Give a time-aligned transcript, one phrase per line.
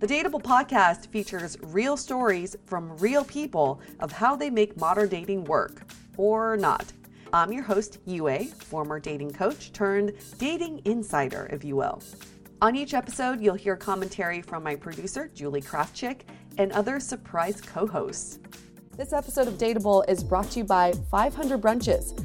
[0.00, 5.42] The Dateable podcast features real stories from real people of how they make modern dating
[5.46, 5.82] work
[6.16, 6.92] or not.
[7.32, 12.00] I'm your host, Yue, former dating coach turned dating insider, if you will.
[12.62, 16.20] On each episode, you'll hear commentary from my producer, Julie Krafchick,
[16.58, 18.38] and other surprise co hosts.
[18.96, 22.24] This episode of Dateable is brought to you by 500 Brunches.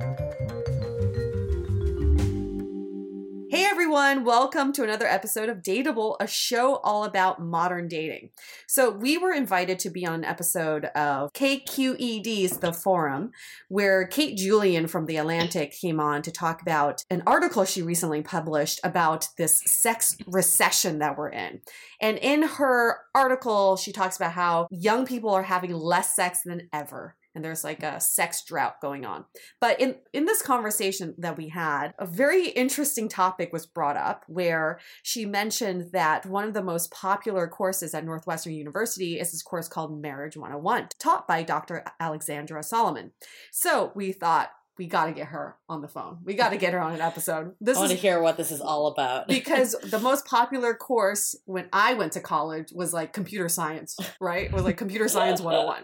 [3.51, 8.29] Hey everyone, welcome to another episode of Dateable, a show all about modern dating.
[8.65, 13.31] So, we were invited to be on an episode of KQED's The Forum,
[13.67, 18.21] where Kate Julian from The Atlantic came on to talk about an article she recently
[18.21, 21.59] published about this sex recession that we're in.
[21.99, 26.69] And in her article, she talks about how young people are having less sex than
[26.71, 29.25] ever and there's like a sex drought going on.
[29.59, 34.23] But in in this conversation that we had, a very interesting topic was brought up
[34.27, 39.41] where she mentioned that one of the most popular courses at Northwestern University is this
[39.41, 41.83] course called Marriage 101, taught by Dr.
[41.99, 43.11] Alexandra Solomon.
[43.51, 46.17] So we thought, we got to get her on the phone.
[46.23, 47.53] We got to get her on an episode.
[47.61, 49.27] This I want to hear what this is all about.
[49.27, 54.45] because the most popular course when I went to college was like computer science, right?
[54.45, 55.83] It was like computer science 101.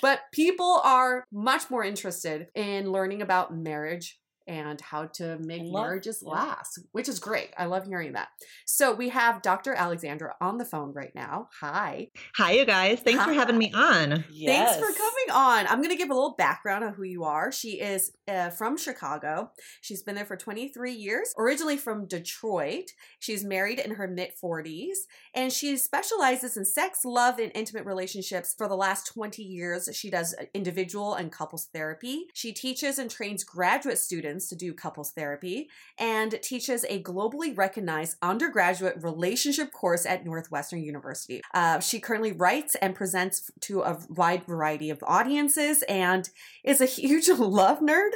[0.00, 4.18] But people are much more interested in learning about marriage,
[4.48, 6.32] and how to make love, marriages yeah.
[6.32, 7.50] last, which is great.
[7.56, 8.28] I love hearing that.
[8.64, 9.74] So we have Dr.
[9.74, 11.50] Alexandra on the phone right now.
[11.60, 12.08] Hi.
[12.36, 13.00] Hi, you guys.
[13.00, 13.26] Thanks Hi.
[13.26, 14.24] for having me on.
[14.30, 14.76] Yes.
[14.76, 15.66] Thanks for coming on.
[15.66, 17.52] I'm going to give a little background on who you are.
[17.52, 19.50] She is uh, from Chicago.
[19.82, 22.92] She's been there for 23 years, originally from Detroit.
[23.18, 24.96] She's married in her mid 40s,
[25.34, 29.90] and she specializes in sex, love, and intimate relationships for the last 20 years.
[29.92, 32.28] She does uh, individual and couples therapy.
[32.32, 35.68] She teaches and trains graduate students students to do couples therapy
[35.98, 41.40] and teaches a globally recognized undergraduate relationship course at Northwestern University.
[41.54, 46.30] Uh, she currently writes and presents to a wide variety of audiences and
[46.64, 48.10] is a huge love nerd.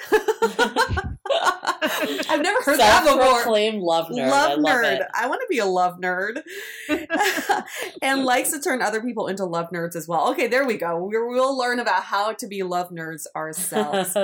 [2.29, 3.23] I've never heard that before.
[3.23, 4.31] Self-proclaimed love nerd.
[4.31, 5.07] Love I nerd.
[5.15, 6.43] I want to be a love nerd.
[8.03, 10.31] and likes to turn other people into love nerds as well.
[10.31, 11.09] Okay, there we go.
[11.11, 14.17] We'll learn about how to be love nerds ourselves.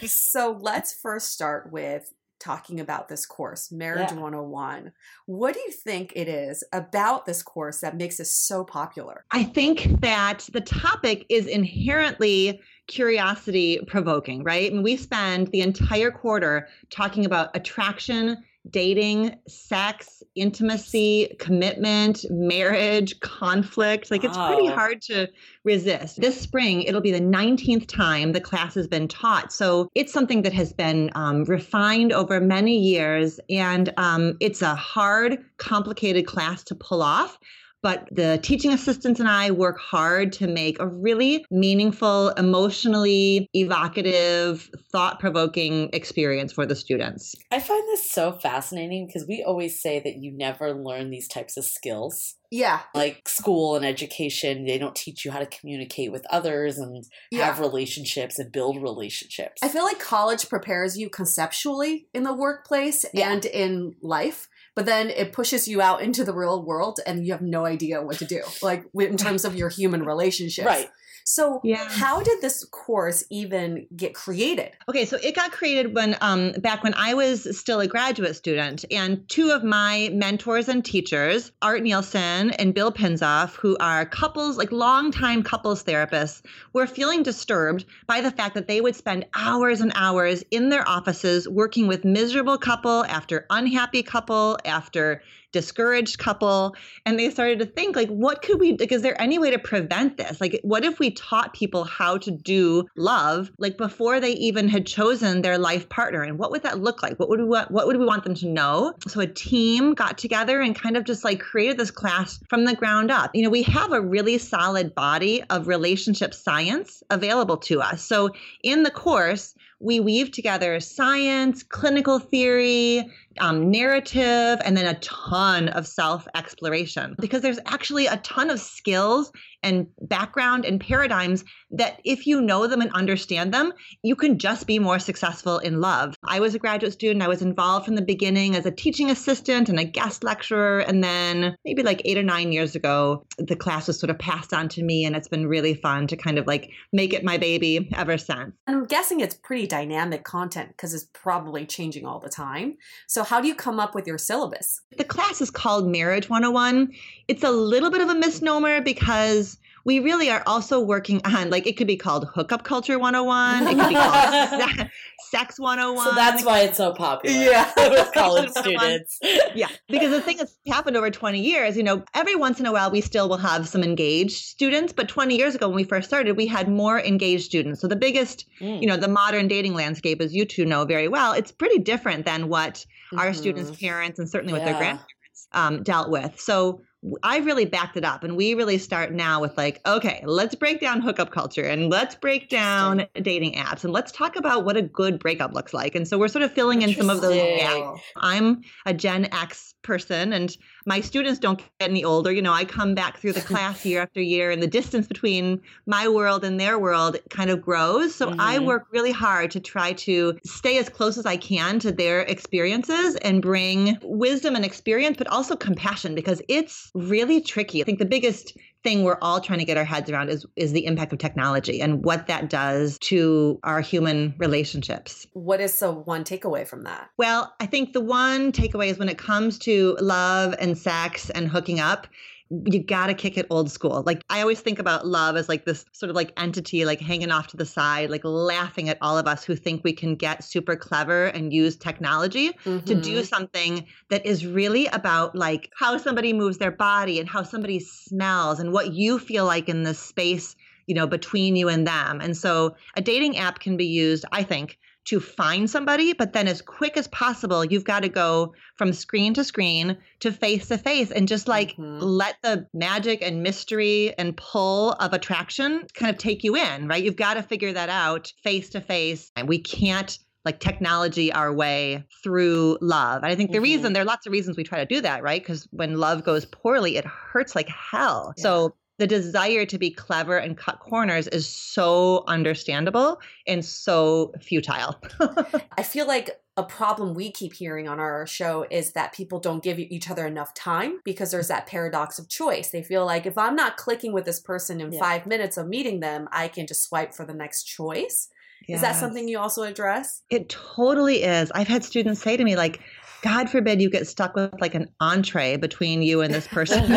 [0.12, 4.20] so let's first start with talking about this course, Marriage Yeah.
[4.20, 4.92] 101.
[5.26, 9.24] What do you think it is about this course that makes it so popular?
[9.30, 14.70] I think that the topic is inherently curiosity provoking, right?
[14.70, 18.36] And we spend the entire quarter talking about attraction,
[18.70, 24.10] dating, sex, intimacy, commitment, marriage, conflict.
[24.10, 25.28] Like it's pretty hard to
[25.64, 26.20] resist.
[26.20, 29.52] This spring, it'll be the 19th time the class has been taught.
[29.52, 33.40] So it's something that has been um, refined over many years.
[33.50, 37.38] And um, it's a hard, complicated class to pull off.
[37.86, 44.68] But the teaching assistants and I work hard to make a really meaningful, emotionally evocative,
[44.90, 47.36] thought provoking experience for the students.
[47.52, 51.56] I find this so fascinating because we always say that you never learn these types
[51.56, 52.34] of skills.
[52.50, 52.80] Yeah.
[52.92, 57.04] Like school and education, they don't teach you how to communicate with others and
[57.34, 59.62] have relationships and build relationships.
[59.62, 63.30] I feel like college prepares you conceptually in the workplace Yeah.
[63.30, 67.32] and in life, but then it pushes you out into the real world and you
[67.32, 70.66] have no idea what to do, like in terms of your human relationships.
[70.66, 70.90] Right.
[71.28, 71.88] So, Yeah.
[71.88, 74.70] how did this course even get created?
[74.88, 78.84] Okay, so it got created when um, back when I was still a graduate student,
[78.92, 84.56] and two of my mentors and teachers, Art Nielsen and Bill Pinsof, who are couples,
[84.56, 86.42] like longtime couples therapists,
[86.72, 90.88] were feeling disturbed by the fact that they would spend hours and hours in their
[90.88, 95.22] offices working with miserable couple after unhappy couple after
[95.56, 96.76] discouraged couple
[97.06, 99.58] and they started to think like what could we like is there any way to
[99.58, 100.38] prevent this?
[100.38, 104.86] Like what if we taught people how to do love like before they even had
[104.86, 106.22] chosen their life partner?
[106.22, 107.18] And what would that look like?
[107.18, 108.92] What would we want what would we want them to know?
[109.08, 112.74] So a team got together and kind of just like created this class from the
[112.74, 113.30] ground up.
[113.32, 118.02] You know we have a really solid body of relationship science available to us.
[118.02, 118.28] So
[118.62, 125.68] in the course we weave together science clinical theory um, narrative and then a ton
[125.68, 129.30] of self exploration because there's actually a ton of skills
[129.62, 133.72] and background and paradigms that if you know them and understand them,
[134.02, 136.14] you can just be more successful in love.
[136.24, 137.22] I was a graduate student.
[137.22, 140.80] I was involved from the beginning as a teaching assistant and a guest lecturer.
[140.80, 144.52] And then maybe like eight or nine years ago, the class was sort of passed
[144.52, 145.04] on to me.
[145.04, 148.54] And it's been really fun to kind of like make it my baby ever since.
[148.68, 152.76] I'm guessing it's pretty dynamic content because it's probably changing all the time.
[153.08, 154.80] So, how do you come up with your syllabus?
[154.96, 156.92] The class is called Marriage 101.
[157.28, 161.64] It's a little bit of a misnomer because we really are also working on, like,
[161.66, 163.68] it could be called Hookup Culture 101.
[163.68, 164.90] It could be called
[165.30, 166.04] Sex 101.
[166.08, 167.70] so that's why it's so popular Yeah.
[167.76, 169.18] with college students.
[169.54, 172.72] yeah, because the thing that's happened over 20 years, you know, every once in a
[172.72, 176.08] while we still will have some engaged students, but 20 years ago when we first
[176.08, 177.80] started, we had more engaged students.
[177.80, 178.80] So the biggest, Mm.
[178.80, 182.24] you know, the modern dating landscape, as you two know very well, it's pretty different
[182.24, 182.84] than what
[183.16, 183.36] our Mhm.
[183.36, 185.12] students' parents and certainly what their grandparents
[185.52, 186.40] um, dealt with.
[186.40, 186.80] So w-
[187.22, 190.80] I really backed it up, and we really start now with like, okay, let's break
[190.80, 194.82] down hookup culture and let's break down dating apps and let's talk about what a
[194.82, 195.94] good breakup looks like.
[195.94, 198.00] And so we're sort of filling in some of those gaps.
[198.16, 202.32] I'm a Gen X person, and my students don't get any older.
[202.32, 205.60] You know, I come back through the class year after year, and the distance between
[205.86, 208.14] my world and their world kind of grows.
[208.14, 208.64] So I Mhm.
[208.64, 213.16] work really hard to try to stay as close as I can to their experiences
[213.16, 217.82] and bring wisdom and experience, but also compassion because it's really tricky.
[217.82, 220.70] I think the biggest thing we're all trying to get our heads around is is
[220.70, 225.26] the impact of technology and what that does to our human relationships.
[225.32, 227.10] What is the one takeaway from that?
[227.16, 231.48] Well, I think the one takeaway is when it comes to love and sex and
[231.48, 232.06] hooking up,
[232.50, 234.02] you got to kick it old school.
[234.06, 237.30] Like I always think about love as like this sort of like entity like hanging
[237.32, 240.44] off to the side, like laughing at all of us who think we can get
[240.44, 242.52] super clever and use technology
[242.84, 243.00] to Mm-hmm.
[243.00, 247.80] do something that is really about like how somebody moves their body and how somebody
[247.80, 250.54] smells and what you feel like in this space,
[250.86, 252.20] you know, between you and them.
[252.20, 256.48] And so a dating app can be used, I think, to find somebody, but then
[256.48, 260.78] as quick as possible, you've got to go from screen to screen to face to
[260.78, 261.98] face and just like Mhm.
[262.00, 267.02] let the magic and mystery and pull of attraction kind of take you in, right?
[267.02, 269.30] You've got to figure that out face to face.
[269.36, 273.22] And we can't like technology our way through love.
[273.24, 273.62] And I think the Mhm.
[273.62, 275.42] reason there are lots of reasons we try to do that, right?
[275.42, 278.32] Because when love goes poorly, it hurts like hell.
[278.36, 284.98] So the desire to be clever and cut corners is so understandable and so futile.
[285.78, 289.62] I feel like a problem we keep hearing on our show is that people don't
[289.62, 292.70] give each other enough time because there's that paradox of choice.
[292.70, 295.00] They feel like if I'm not clicking with this person in Yeah.
[295.00, 298.30] five minutes of meeting them, I can just swipe for the next choice.
[298.68, 300.22] Is that something you also address?
[300.30, 301.52] It totally is.
[301.52, 302.80] I've had students say to me, like,
[303.22, 306.84] God forbid you get stuck with like an entree between you and this person.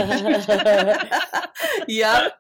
[1.88, 2.34] yep.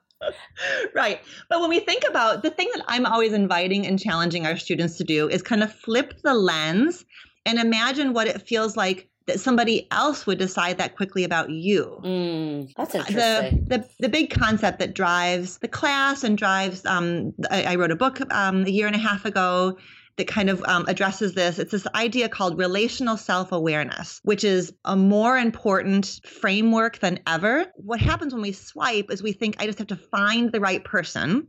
[0.93, 1.21] right.
[1.49, 4.97] But when we think about the thing that I'm always inviting and challenging our students
[4.97, 7.05] to do is kind of flip the lens
[7.45, 11.99] and imagine what it feels like that somebody else would decide that quickly about you.
[12.03, 13.65] Mm, that's The, interesting.
[13.67, 17.95] the the big concept that drives the class and drives um I, I wrote a
[17.95, 19.77] book um a year and a half ago
[20.17, 21.59] that kind of um, addresses this.
[21.59, 27.65] It's this idea called relational self awareness, which is a more important framework than ever.
[27.75, 30.83] What happens when we swipe is we think, I just have to find the right
[30.83, 31.47] person.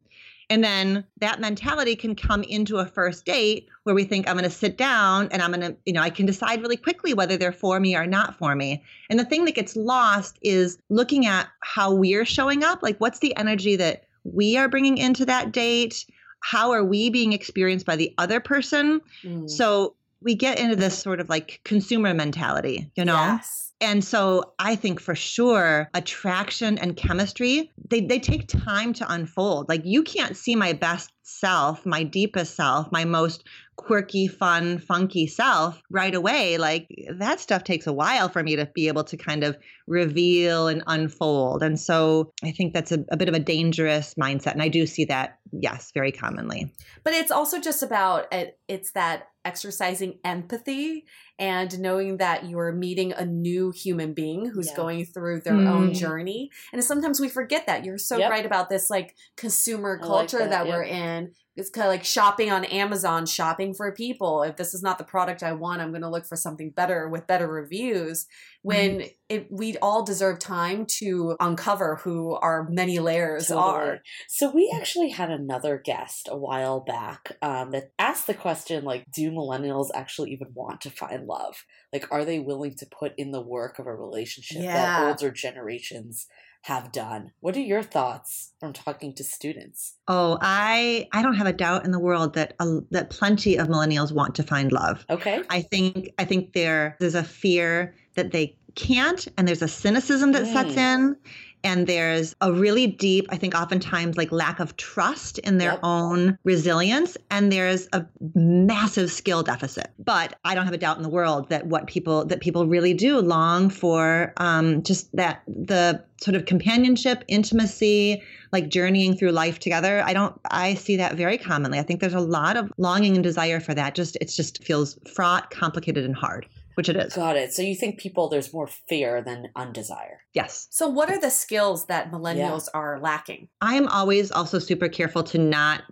[0.51, 4.43] And then that mentality can come into a first date where we think, I'm going
[4.43, 7.37] to sit down and I'm going to, you know, I can decide really quickly whether
[7.37, 8.83] they're for me or not for me.
[9.09, 12.83] And the thing that gets lost is looking at how we're showing up.
[12.83, 16.05] Like, what's the energy that we are bringing into that date?
[16.41, 19.01] How are we being experienced by the other person?
[19.23, 19.49] Mm.
[19.49, 23.15] So we get into this sort of like consumer mentality, you know?
[23.15, 23.73] Yes.
[23.81, 29.71] And so I think for sure attraction and chemistry, they, they take time to unfold.
[29.71, 33.45] Like you can't see my best self, my deepest self, my most
[33.81, 36.59] quirky, fun, funky self right away.
[36.59, 39.57] Like that stuff takes a while for me to be able to kind of
[39.87, 41.63] reveal and unfold.
[41.63, 44.53] And so I think that's a, a bit of a dangerous mindset.
[44.53, 46.73] And I do see that, yes, very commonly.
[47.05, 48.33] But it's also just about
[48.69, 51.05] it's that exercising empathy
[51.39, 54.77] and knowing that you're meeting a new human being who's Yeah.
[54.77, 55.95] going through their own Mm.
[55.95, 56.51] journey.
[56.73, 57.83] And sometimes we forget that.
[57.87, 58.31] You're so Yep.
[58.31, 60.75] right about this like consumer I like culture that, that, yep.
[60.77, 61.33] we're in.
[61.57, 64.43] It's kind of like shopping on Amazon, shopping for people.
[64.43, 67.09] If this is not the product I want, I'm going to look for something better
[67.09, 68.27] with better reviews.
[68.63, 73.65] When it, we all deserve time to uncover who our many layers Totally.
[73.67, 73.99] are.
[74.29, 79.05] So we actually had another guest a while back um, that asked the question like,
[79.13, 81.65] do millennials actually even want to find love?
[81.93, 84.75] Like, are they willing to put in the work of a relationship Yeah.
[84.75, 86.27] that older generations
[86.63, 87.33] have done?
[87.41, 89.95] What are your thoughts from talking to students?
[90.09, 93.69] Oh, I I don't have a doubt in the world that uh, that plenty of
[93.69, 95.05] millennials want to find love.
[95.09, 95.43] Okay.
[95.49, 100.33] I think I think there there's a fear that they can't, and there's a cynicism
[100.33, 100.95] that sets Mm.
[100.95, 101.17] in,
[101.63, 105.81] and there's a really deep, I think, oftentimes like lack of trust in their Yep.
[105.83, 109.91] own resilience, and there's a massive skill deficit.
[109.99, 112.95] But I don't have a doubt in the world that what people that people really
[112.95, 119.59] do long for, um, just that the sort of companionship, intimacy, like journeying through life
[119.59, 120.03] together.
[120.05, 121.79] I don't I see that very commonly.
[121.79, 123.95] I think there's a lot of longing and desire for that.
[123.95, 126.47] Just it just feels fraught, complicated and hard,
[126.81, 127.13] which it is.
[127.15, 127.53] Got it.
[127.53, 130.17] So you think people, there's more fear than undesire.
[130.33, 130.67] Yes.
[130.71, 133.49] So, what are the skills that millennials are lacking?
[133.61, 135.83] I am always also super careful to not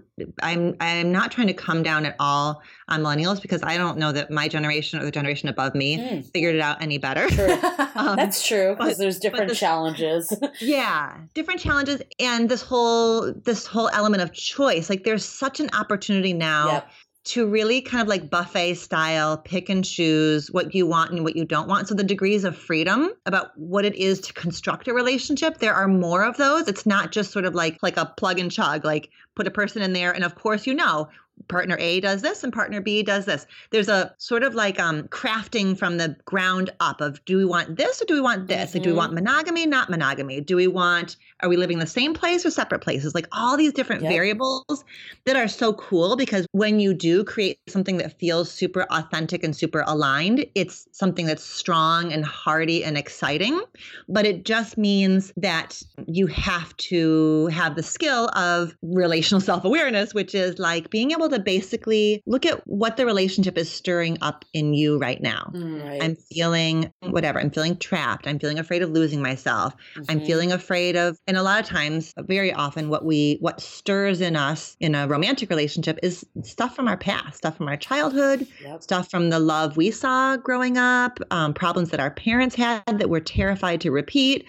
[0.43, 4.13] I'm I'm not trying to come down at all on millennials because I don't know
[4.13, 6.21] that my generation or the generation above me Hmm.
[6.33, 7.29] figured it out any better.
[7.29, 7.59] True.
[7.99, 10.33] Um, That's true because there's different the- challenges.
[10.61, 15.69] yeah different challenges and this whole this whole element of choice like there's such an
[15.73, 16.91] opportunity now Yep.
[17.29, 21.37] To really kind of like buffet style pick and choose what you want and what
[21.37, 24.95] you don't want so the degrees of freedom about what it is to construct a
[24.95, 28.39] relationship there are more of those it's not just sort of like like a plug
[28.39, 31.07] and chug like put a person in there and of course you know
[31.47, 33.47] partner A does this and partner B does this.
[33.71, 37.77] There's a sort of like um crafting from the ground up of do we want
[37.77, 38.75] this or do we want this?
[38.75, 38.99] Like do we Mhm.
[38.99, 40.41] want monogamy, not monogamy?
[40.41, 43.15] Do we want are we living in the same place or separate places?
[43.15, 44.11] Like all these different Yep.
[44.13, 44.85] variables
[45.25, 49.55] that are so cool because when you do create something that feels super authentic and
[49.55, 53.61] super aligned, it's something that's strong and hearty and exciting.
[54.09, 60.15] But it just means that you have to have the skill of relational self awareness,
[60.15, 64.45] which is like being able to basically look at what the relationship is stirring up
[64.55, 65.51] in you right now.
[65.55, 65.85] Mm.
[65.85, 66.03] Right.
[66.03, 67.39] I'm feeling whatever.
[67.41, 68.27] I'm feeling trapped.
[68.27, 69.75] I'm feeling afraid of losing myself.
[70.09, 70.27] I'm Mhm.
[70.27, 74.35] feeling afraid of, and a lot of times, very often, what we, what stirs in
[74.35, 78.83] us in a romantic relationship is stuff from our past, stuff from our childhood, Yep.
[78.83, 83.11] stuff from the love we saw growing up, um, problems that our parents had that
[83.11, 84.47] we're terrified to repeat.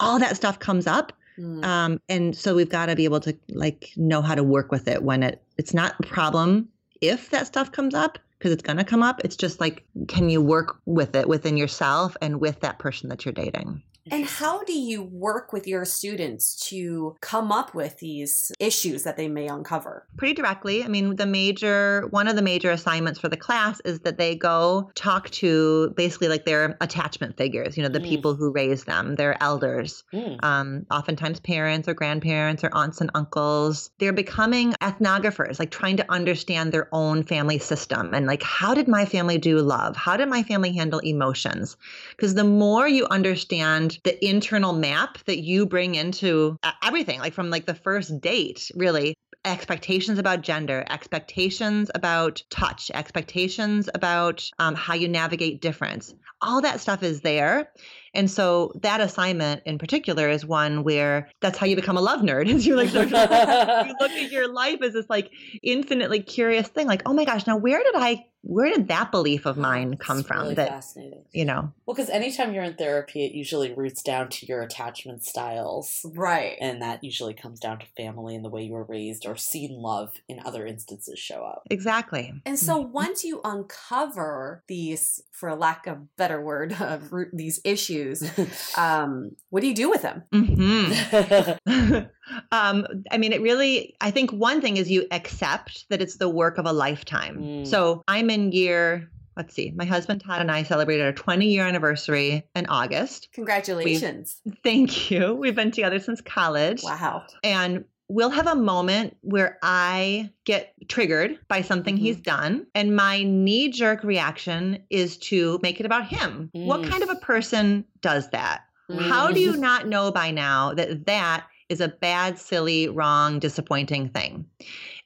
[0.00, 1.12] All that stuff comes up.
[1.38, 1.62] Mm.
[1.62, 4.88] Um, and so we've got to be able to like know how to work with
[4.88, 6.68] it when it it's not a problem
[7.02, 9.20] if that stuff comes up because it's going to come up.
[9.24, 13.24] It's just like, can you work with it within yourself and with that person that
[13.24, 13.82] you're dating?
[14.10, 19.16] And how do you work with your students to come up with these issues that
[19.16, 20.06] they may uncover?
[20.18, 20.84] Pretty directly.
[20.84, 24.34] I mean, the major, one of the major assignments for the class is that they
[24.34, 28.08] go talk to basically like their attachment figures, you know, the Mm.
[28.08, 30.44] people who raised them, their elders, Mm.
[30.44, 33.90] um, oftentimes parents or grandparents or aunts and uncles.
[33.98, 38.86] They're becoming ethnographers, like trying to understand their own family system and like, how did
[38.88, 39.96] my family do love?
[39.96, 41.76] How did my family handle emotions?
[42.10, 47.34] Because the more you understand the internal map that you bring into uh, everything, like
[47.34, 54.74] from like the first date, really, expectations about gender, expectations about touch, expectations about um,
[54.74, 56.14] how you navigate difference.
[56.40, 57.70] All that stuff is there.
[58.14, 62.20] And so that assignment in particular is one where that's how you become a love
[62.20, 62.46] nerd.
[62.54, 65.30] Is you like you look at your life as this like
[65.62, 66.86] infinitely curious thing.
[66.86, 70.18] Like, oh my gosh, now where did I where did that belief of mine come
[70.18, 70.42] It's from?
[70.42, 71.24] really that fascinating.
[71.32, 75.24] you know, Well, because anytime you're in therapy, it usually roots down to your attachment
[75.24, 76.04] styles.
[76.14, 76.58] Right.
[76.60, 79.70] And that usually comes down to family and the way you were raised or seen
[79.80, 81.62] love in other instances show up.
[81.70, 82.34] exactly.
[82.44, 87.94] And so once you uncover these, for lack of better word, uh, root, these issues,
[88.76, 90.22] um, what do you do with them?
[90.32, 90.92] hmm
[92.52, 96.28] um, I mean, it really, I think one thing is you accept that it's the
[96.28, 97.38] work of a lifetime.
[97.38, 97.66] Mm.
[97.66, 101.66] So I'm in year, let's see, my husband Todd and I celebrated our 20 year
[101.66, 103.28] anniversary in August.
[103.32, 104.40] Congratulations.
[104.62, 105.34] Thank you.
[105.34, 106.82] We've been together since college.
[106.82, 107.24] Wow.
[107.42, 112.66] And we'll have a moment where I get triggered by something he's done.
[112.74, 116.50] And my knee jerk reaction is to make it about him.
[116.52, 116.90] What Mm.
[116.90, 118.62] kind of a person does that?
[119.08, 119.42] How do Mm.
[119.42, 124.44] you not know by now that that is a bad, silly, wrong, disappointing thing?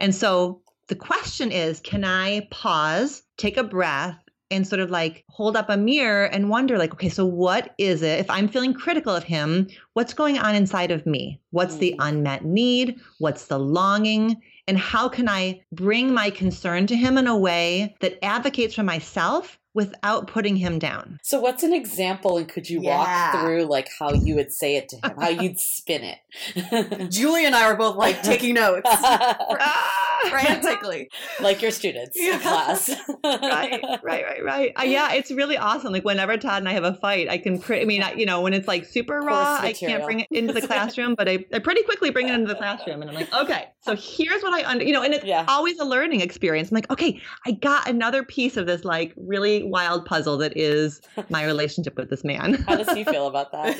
[0.00, 4.18] And so the question is can I pause, take a breath,
[4.50, 8.02] and sort of like hold up a mirror and wonder, like, okay, so what is
[8.02, 8.18] it?
[8.18, 11.40] If I'm feeling critical of him, what's going on inside of me?
[11.50, 12.08] What's the Mm.
[12.08, 13.00] unmet need?
[13.18, 14.40] What's the longing?
[14.66, 18.82] And how can I bring my concern to him in a way that advocates for
[18.82, 21.18] myself without putting him down?
[21.22, 22.98] So, what's an example, and could you Yeah.
[22.98, 27.46] walk through like how you would say it to him, how you'd spin it, Julie
[27.46, 28.90] and I are both like taking notes
[30.28, 31.08] frantically.
[31.40, 32.34] like your students Yeah.
[32.34, 32.90] in class?
[33.24, 34.72] right, right, right, right.
[34.78, 35.92] Uh, yeah, it's really awesome.
[35.92, 37.58] Like whenever Todd and I have a fight, I can.
[37.60, 40.28] Pre- I mean, I, you know, when it's like super raw, I can't bring it
[40.30, 43.14] into the classroom, but I, I pretty quickly bring it into the classroom, and I'm
[43.16, 45.44] like, okay, so here's what I under, you know, and it's Yeah.
[45.48, 46.70] always a learning experience.
[46.70, 51.00] I'm like, okay, I got another piece of this like really wild puzzle that is
[51.30, 52.54] my relationship with this man.
[52.54, 53.76] How does he feel about that?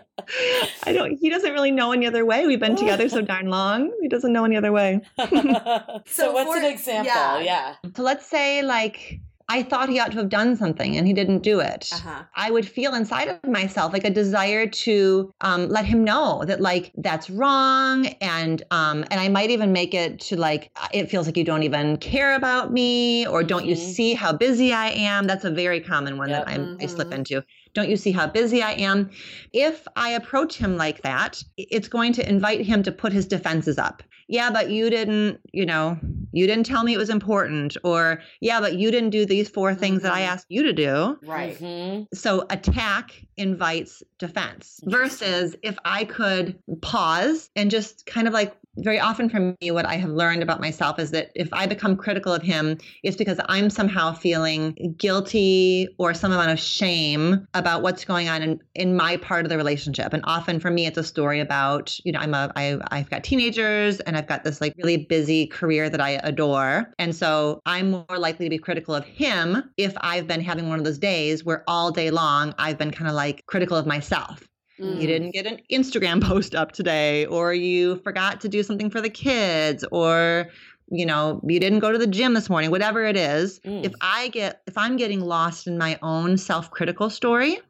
[0.84, 1.16] I don't.
[1.16, 2.46] He doesn't really know any other way.
[2.46, 3.90] We've been together so darn long.
[4.00, 5.00] He doesn't know any other way.
[5.18, 7.06] so, So what's for- an example?
[7.06, 7.38] yeah.
[7.40, 7.74] Yeah.
[7.96, 9.20] So let's say like
[9.50, 11.86] I thought he ought to have done something and he didn't do it.
[11.90, 12.26] Uh-huh.
[12.36, 16.60] I would feel inside of myself like a desire to um, let him know that
[16.60, 21.26] like that's wrong, and um, and I might even make it to like it feels
[21.26, 23.94] like you don't even care about me, or don't you Mhm.
[23.94, 25.26] see how busy I am?
[25.26, 26.46] That's a very common one Yep.
[26.46, 27.12] that I'm, I slip Mhm.
[27.12, 27.44] into.
[27.74, 29.10] Don't you see how busy I am?
[29.52, 33.78] If I approach him like that, it's going to invite him to put his defenses
[33.78, 34.02] up.
[34.28, 35.98] Yeah, but you didn't, you know,
[36.32, 39.74] you didn't tell me it was important, or yeah, but you didn't do these four
[39.74, 40.26] things that I Mhm.
[40.28, 41.58] asked you to do Right.
[41.60, 42.06] Mhm.
[42.14, 49.00] so attack invites defense versus if i could pause and just kind of like very
[49.00, 52.32] often for me what i have learned about myself is that if i become critical
[52.32, 58.04] of him it's because i'm somehow feeling guilty or some amount of shame about what's
[58.04, 60.12] going on in, in my part of the relationship.
[60.12, 63.24] And often for me it's a story about you know i'm a I, i've got
[63.24, 66.92] teenagers and i've got this like really busy career that i adore.
[66.98, 70.78] And so i'm more likely to be critical of him if i've been having one
[70.78, 74.46] of those days where all day long i've been kind of like critical of myself
[74.80, 75.00] Mm.
[75.00, 79.00] you didn't get an Instagram post up today, or you forgot to do something for
[79.00, 80.48] the kids, or
[80.92, 83.60] you know, you didn't go to the gym this morning, whatever it is.
[83.60, 83.84] Mm.
[83.84, 87.60] If I get if I'm getting lost in my own self-critical story,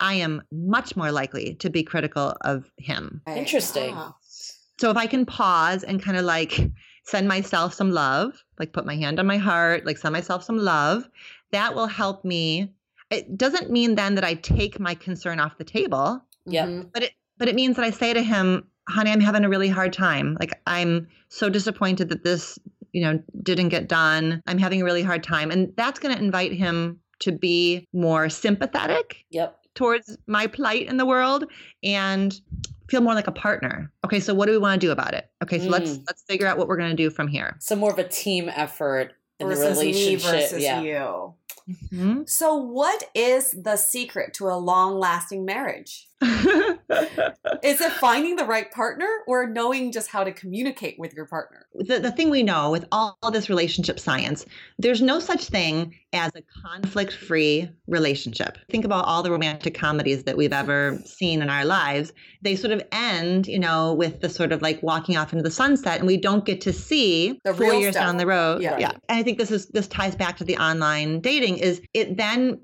[0.00, 3.22] I am much more likely to be critical of him.
[3.28, 3.94] Interesting.
[3.94, 4.14] Ah.
[4.80, 6.58] So if I can pause and kind of like
[7.04, 10.58] send myself some love, like put my hand on my heart, like send myself some
[10.58, 11.08] love,
[11.52, 12.72] that will help me.
[13.10, 16.68] It doesn't mean then that I take my concern off the table Yep.
[16.68, 16.92] Mhm.
[16.92, 19.68] but it but it means that I say to him, "Honey, I'm having a really
[19.68, 20.36] hard time.
[20.38, 22.58] Like I'm so disappointed that this,
[22.92, 24.42] you know, didn't get done.
[24.46, 28.28] I'm having a really hard time." And that's going to invite him to be more
[28.28, 29.24] sympathetic.
[29.30, 29.56] Yep.
[29.74, 31.44] towards my plight in the world
[31.84, 32.40] and
[32.88, 33.90] feel more like a partner.
[34.04, 35.30] Okay, so what do we want to do about it?
[35.42, 35.70] Okay, so mm.
[35.70, 37.56] let's let's figure out what we're going to do from here.
[37.60, 40.32] So more of a team effort in versus the relationship.
[40.32, 40.80] Me versus yeah.
[40.82, 41.34] you.
[41.68, 42.22] Mm-hmm.
[42.26, 46.08] So, what is the secret to a long lasting marriage?
[47.62, 51.66] is it finding the right partner or knowing just how to communicate with your partner?
[51.74, 54.44] The, the thing we know with all, all this relationship science,
[54.78, 58.58] there's no such thing as a conflict free relationship.
[58.68, 62.12] Think about all the romantic comedies that we've ever seen in our lives.
[62.42, 65.50] They sort of end, you know, with the sort of like walking off into the
[65.50, 68.06] sunset, and we don't get to see the four years stuff.
[68.06, 68.62] down the road.
[68.62, 68.78] Yeah.
[68.78, 68.92] yeah.
[69.08, 72.58] And I think this is this ties back to the online dating is it then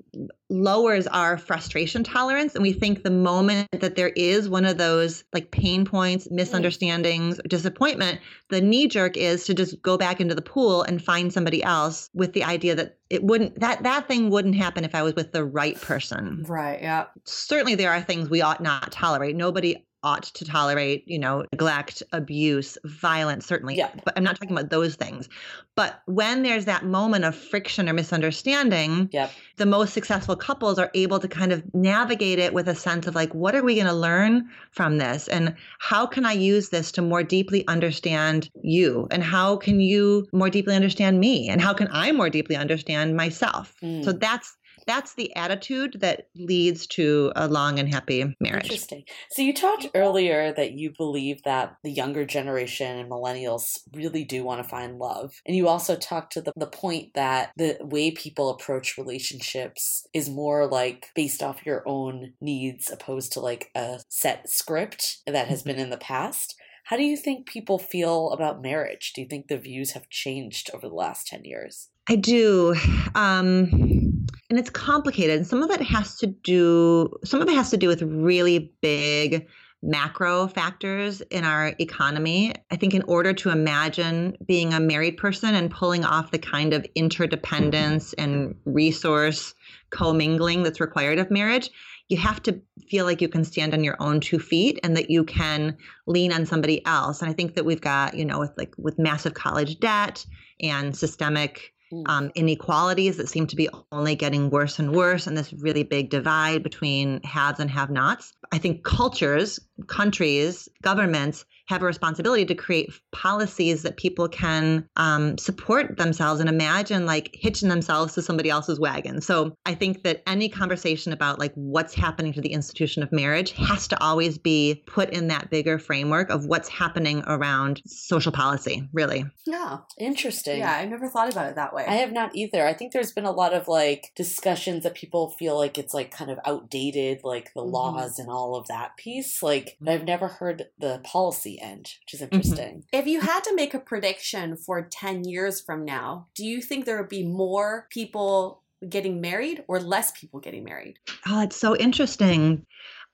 [0.49, 5.25] lowers our frustration tolerance and we think the moment that there is one of those
[5.33, 10.41] like pain points misunderstandings disappointment the knee jerk is to just go back into the
[10.41, 14.55] pool and find somebody else with the idea that it wouldn't that that thing wouldn't
[14.55, 16.43] happen if i was with the right person.
[16.47, 17.05] Right yeah.
[17.23, 19.35] Certainly there are things we ought not tolerate.
[19.35, 23.75] Nobody ought to tolerate, you know, neglect, abuse, violence, certainly.
[23.75, 23.89] Yeah.
[24.05, 25.27] But I'm not talking about those things.
[25.75, 29.31] But when there's that moment of friction or misunderstanding, yep.
[29.57, 33.15] the most successful couples are able to kind of navigate it with a sense of
[33.15, 35.27] like, what are we going to learn from this?
[35.27, 39.07] And how can I use this to more deeply understand you?
[39.11, 41.49] And how can you more deeply understand me?
[41.49, 43.75] And how can I more deeply understand myself?
[43.83, 44.05] Mm.
[44.05, 44.55] So that's
[44.87, 48.63] that's the attitude that leads to a long and happy marriage.
[48.63, 49.03] Interesting.
[49.31, 54.43] So you talked earlier that you believe that the younger generation and millennials really do
[54.43, 55.33] want to find love.
[55.45, 60.29] And you also talked to the, the point that the way people approach relationships is
[60.29, 65.59] more like based off your own needs opposed to like a set script that has
[65.59, 65.71] mm-hmm.
[65.71, 66.55] been in the past.
[66.85, 69.11] How do you think people feel about marriage?
[69.13, 71.89] Do you think the views have changed over the last 10 years?
[72.09, 72.73] I do.
[73.13, 74.06] Um,
[74.49, 75.45] and it's complicated.
[75.45, 79.47] Some of it has to do some of it has to do with really big
[79.83, 82.53] macro factors in our economy.
[82.71, 86.73] I think in order to imagine being a married person and pulling off the kind
[86.73, 89.53] of interdependence and resource
[89.91, 91.69] commingling that's required of marriage,
[92.09, 92.59] you have to
[92.89, 96.31] feel like you can stand on your own two feet and that you can lean
[96.31, 97.21] on somebody else.
[97.21, 100.25] And I think that we've got, you know, with like with massive college debt
[100.61, 101.73] and systemic.
[102.05, 106.09] Um, inequalities that seem to be only getting worse and worse, and this really big
[106.09, 108.33] divide between haves and have nots.
[108.51, 115.37] I think cultures, countries, governments have a responsibility to create policies that people can um,
[115.37, 119.21] support themselves and imagine like hitching themselves to somebody else's wagon.
[119.21, 123.51] So I think that any conversation about like what's happening to the institution of marriage
[123.51, 128.87] has to always be put in that bigger framework of what's happening around social policy,
[128.93, 129.25] really.
[129.45, 129.79] Yeah.
[129.99, 130.59] Interesting.
[130.59, 131.85] Yeah, I never thought about it that way.
[131.85, 132.65] I have not either.
[132.65, 136.11] I think there's been a lot of like discussions that people feel like it's like
[136.11, 137.71] kind of outdated, like the mm-hmm.
[137.71, 139.43] laws and all of that piece.
[139.43, 142.35] Like, I've never heard the policy end, which is mm-hmm.
[142.35, 142.67] interesting.
[142.67, 142.99] Mm-hmm.
[142.99, 146.85] If you had to make a prediction for 10 years from now, do you think
[146.85, 150.99] there would be more people getting married or less people getting married?
[151.27, 152.65] Oh, it's so interesting.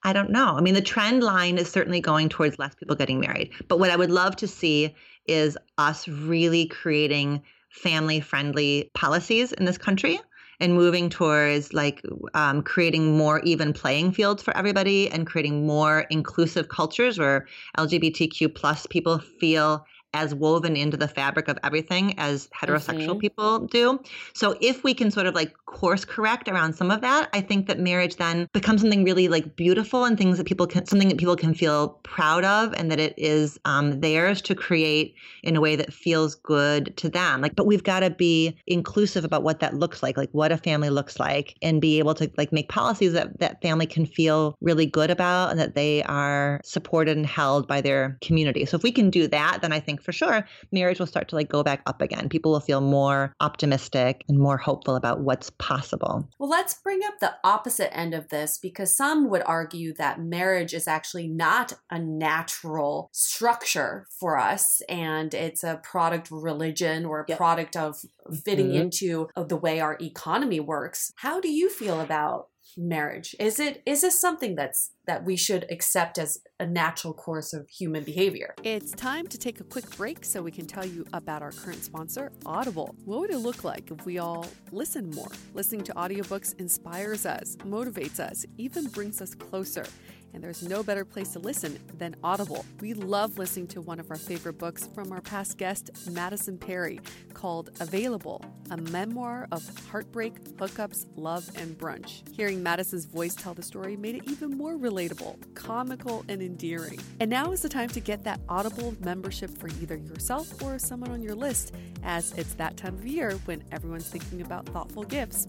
[0.03, 0.57] I don't know.
[0.57, 3.51] I mean, the trend line is certainly going towards less people getting married.
[3.69, 4.95] But what I would love to see
[5.27, 10.19] is us really creating family friendly policies in this country
[10.59, 12.01] and moving towards like
[12.33, 18.53] um, creating more even playing fields for everybody and creating more inclusive cultures where lgbtq
[18.55, 23.19] plus people feel as woven into the fabric of everything as heterosexual mm-hmm.
[23.19, 23.99] people do.
[24.33, 27.67] So if we can sort of like course correct around some of that, I think
[27.67, 31.17] that marriage then becomes something really like beautiful and things that people can something that
[31.17, 35.61] people can feel proud of and that it is um, theirs to create in a
[35.61, 37.41] way that feels good to them.
[37.41, 40.57] Like, but we've got to be inclusive about what that looks like, like what a
[40.57, 44.55] family looks like, and be able to like make policies that that family can feel
[44.61, 48.65] really good about and that they are supported and held by their community.
[48.65, 51.35] So if we can do that, then I think for sure, marriage will start to
[51.35, 52.29] like go back up again.
[52.29, 56.27] People will feel more optimistic and more hopeful about what's possible.
[56.39, 60.73] Well, let's bring up the opposite end of this because some would argue that marriage
[60.73, 67.21] is actually not a natural structure for us and it's a product of religion or
[67.21, 67.37] a yep.
[67.37, 68.05] product of
[68.45, 68.81] fitting mm-hmm.
[68.81, 71.11] into the way our economy works.
[71.17, 73.35] How do you feel about marriage?
[73.39, 77.67] Is it is this something that's that we should accept as a natural course of
[77.69, 78.55] human behavior?
[78.63, 81.83] It's time to take a quick break so we can tell you about our current
[81.83, 82.95] sponsor, Audible.
[83.05, 85.31] What would it look like if we all listened more?
[85.53, 89.85] Listening to audiobooks inspires us, motivates us, even brings us closer.
[90.33, 92.65] And there's no better place to listen than Audible.
[92.81, 96.99] We love listening to one of our favorite books from our past guest, Matteson Perry,
[97.33, 102.27] called Available, a memoir of heartbreak, hookups, love, and brunch.
[102.33, 106.99] Hearing Matteson's voice tell the story made it even more relatable, comical, and endearing.
[107.19, 111.11] And now is the time to get that Audible membership for either yourself or someone
[111.11, 115.47] on your list, as it's that time of year when everyone's thinking about thoughtful gifts.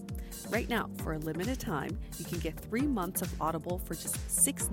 [0.49, 4.17] Right now, for a limited time, you can get three months of Audible for just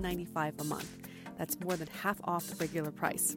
[0.03, 0.97] $6.95 a month.
[1.37, 3.35] That's more than half off the regular price.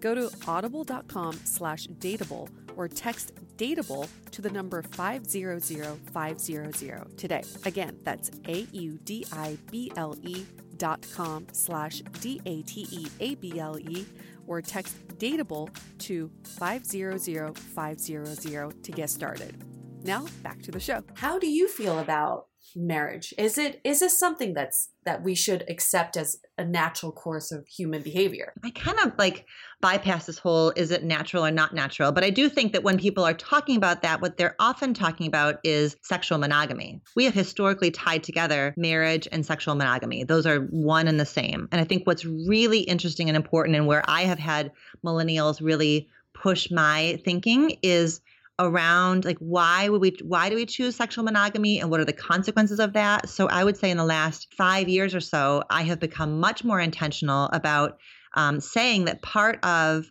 [0.00, 7.42] Go to audible.com slash dateable or text dateable to the number 500500 today.
[7.64, 14.06] Again, that's A-U-D-I-B-L-E dot com slash D-A-T-E-A-B-L-E
[14.46, 19.73] or text dateable to 500500 to get started.
[20.04, 21.02] Now back to the show.
[21.14, 23.32] How do you feel about marriage?
[23.38, 27.66] Is it is this something that's that we should accept as a natural course of
[27.66, 28.52] human behavior?
[28.62, 29.46] I kind of like
[29.80, 32.98] bypass this whole is it natural or not natural, but I do think that when
[32.98, 37.00] people are talking about that, what they're often talking about is sexual monogamy.
[37.16, 40.24] We have historically tied together marriage and sexual monogamy.
[40.24, 41.66] Those are one and the same.
[41.72, 44.70] And I think what's really interesting and important and where I have had
[45.02, 48.20] millennials really push my thinking is
[48.58, 52.12] around like why would we why do we choose sexual monogamy and what are the
[52.12, 53.28] consequences of that?
[53.28, 56.64] So i would say in the last five years or so i have become much
[56.64, 57.98] more intentional about
[58.34, 60.10] um, saying that part of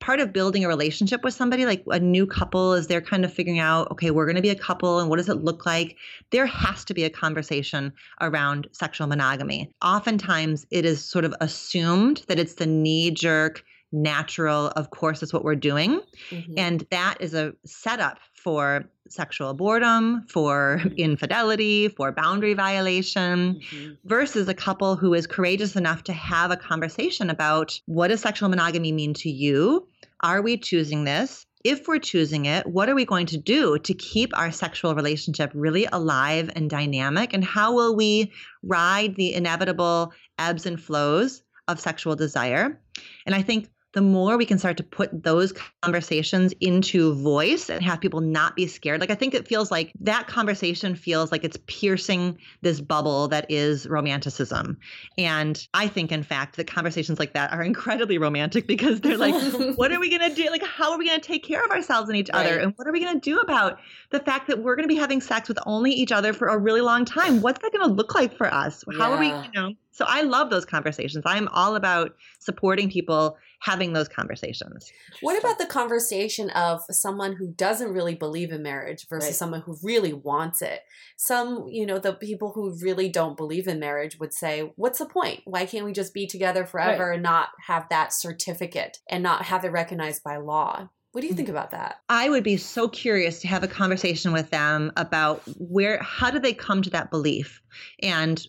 [0.00, 3.32] part of building a relationship with somebody like a new couple is they're kind of
[3.32, 5.96] figuring out okay we're going to be a couple and what does it look like?
[6.30, 9.70] There has to be a conversation around sexual monogamy.
[9.82, 15.32] Oftentimes it is sort of assumed that it's the knee jerk natural of course is
[15.32, 16.52] what we're doing mm-hmm.
[16.56, 20.94] and that is a setup for sexual boredom for mm-hmm.
[20.96, 23.92] infidelity for boundary violation mm-hmm.
[24.04, 28.48] versus a couple who is courageous enough to have a conversation about what does sexual
[28.48, 29.88] monogamy mean to you
[30.20, 33.94] are we choosing this if we're choosing it, what are we going to do to
[33.94, 37.34] keep our sexual relationship really alive and dynamic?
[37.34, 42.80] And how will we ride the inevitable ebbs and flows of sexual desire?
[43.26, 47.82] And I think the more we can start to put those conversations into voice and
[47.82, 49.00] have people not be scared.
[49.00, 53.46] Like, I think it feels like that conversation feels like it's piercing this bubble that
[53.50, 54.78] is romanticism.
[55.16, 59.34] And I think, in fact, that conversations like that are incredibly romantic because they're like,
[59.76, 60.50] what are we going to do?
[60.50, 62.44] Like, how are we going to take care of ourselves and each right.
[62.46, 62.58] other?
[62.58, 63.78] And what are we going to do about
[64.10, 66.58] the fact that we're going to be having sex with only each other for a
[66.58, 67.40] really long time?
[67.40, 68.84] What's that going to look like for us?
[68.98, 69.16] How yeah.
[69.16, 69.74] are we, you know?
[69.98, 71.24] So I love those conversations.
[71.26, 74.92] I'm all about supporting people having those conversations.
[75.22, 79.34] What about the conversation of someone who doesn't really believe in marriage versus right.
[79.34, 80.82] someone who really wants it?
[81.16, 85.06] Some, you know, the people who really don't believe in marriage would say, What's the
[85.06, 85.40] point?
[85.46, 87.14] Why can't we just be together forever right.
[87.14, 90.90] and not have that certificate and not have it recognized by law?
[91.10, 91.38] What do you mm-hmm.
[91.38, 91.96] think about that?
[92.08, 96.38] I would be so curious to have a conversation with them about where, how do
[96.38, 97.60] they come to that belief?
[98.02, 98.44] And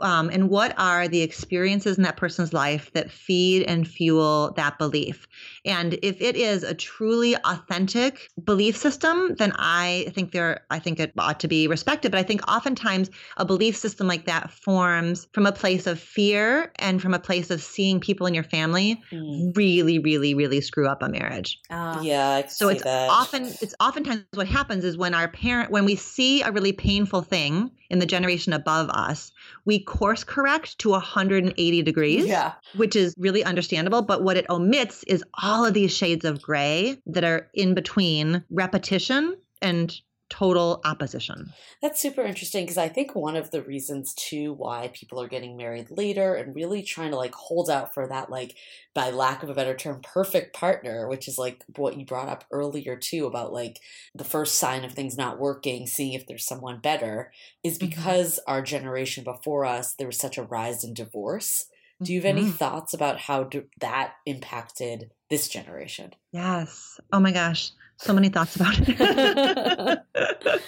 [0.00, 4.78] um, and what are the experiences in that person's life that feed and fuel that
[4.78, 5.26] belief
[5.64, 10.98] and if it is a truly authentic belief system then i think there i think
[10.98, 15.28] it ought to be respected but i think oftentimes a belief system like that forms
[15.32, 19.00] from a place of fear and from a place of seeing people in your family
[19.12, 19.56] mm.
[19.56, 23.08] really really really screw up a marriage uh, yeah so it's that.
[23.10, 27.22] often it's oftentimes what happens is when our parent when we see a really painful
[27.22, 29.32] thing in the generation above us
[29.64, 32.52] we course correct to 180 degrees, yeah.
[32.76, 34.02] which is really understandable.
[34.02, 38.44] But what it omits is all of these shades of gray that are in between
[38.50, 39.94] repetition and
[40.30, 41.52] total opposition.
[41.82, 45.56] That's super interesting because I think one of the reasons too why people are getting
[45.56, 48.56] married later and really trying to like hold out for that like
[48.94, 52.44] by lack of a better term perfect partner, which is like what you brought up
[52.50, 53.80] earlier too about like
[54.14, 57.32] the first sign of things not working, seeing if there's someone better
[57.62, 57.88] is mm-hmm.
[57.88, 58.50] because mm-hmm.
[58.50, 61.66] our generation before us there was such a rise in divorce.
[62.02, 62.50] Do you have any mm-hmm.
[62.52, 63.48] thoughts about how
[63.80, 66.14] that impacted this generation?
[66.32, 67.00] Yes.
[67.12, 70.02] Oh my gosh so many thoughts about it.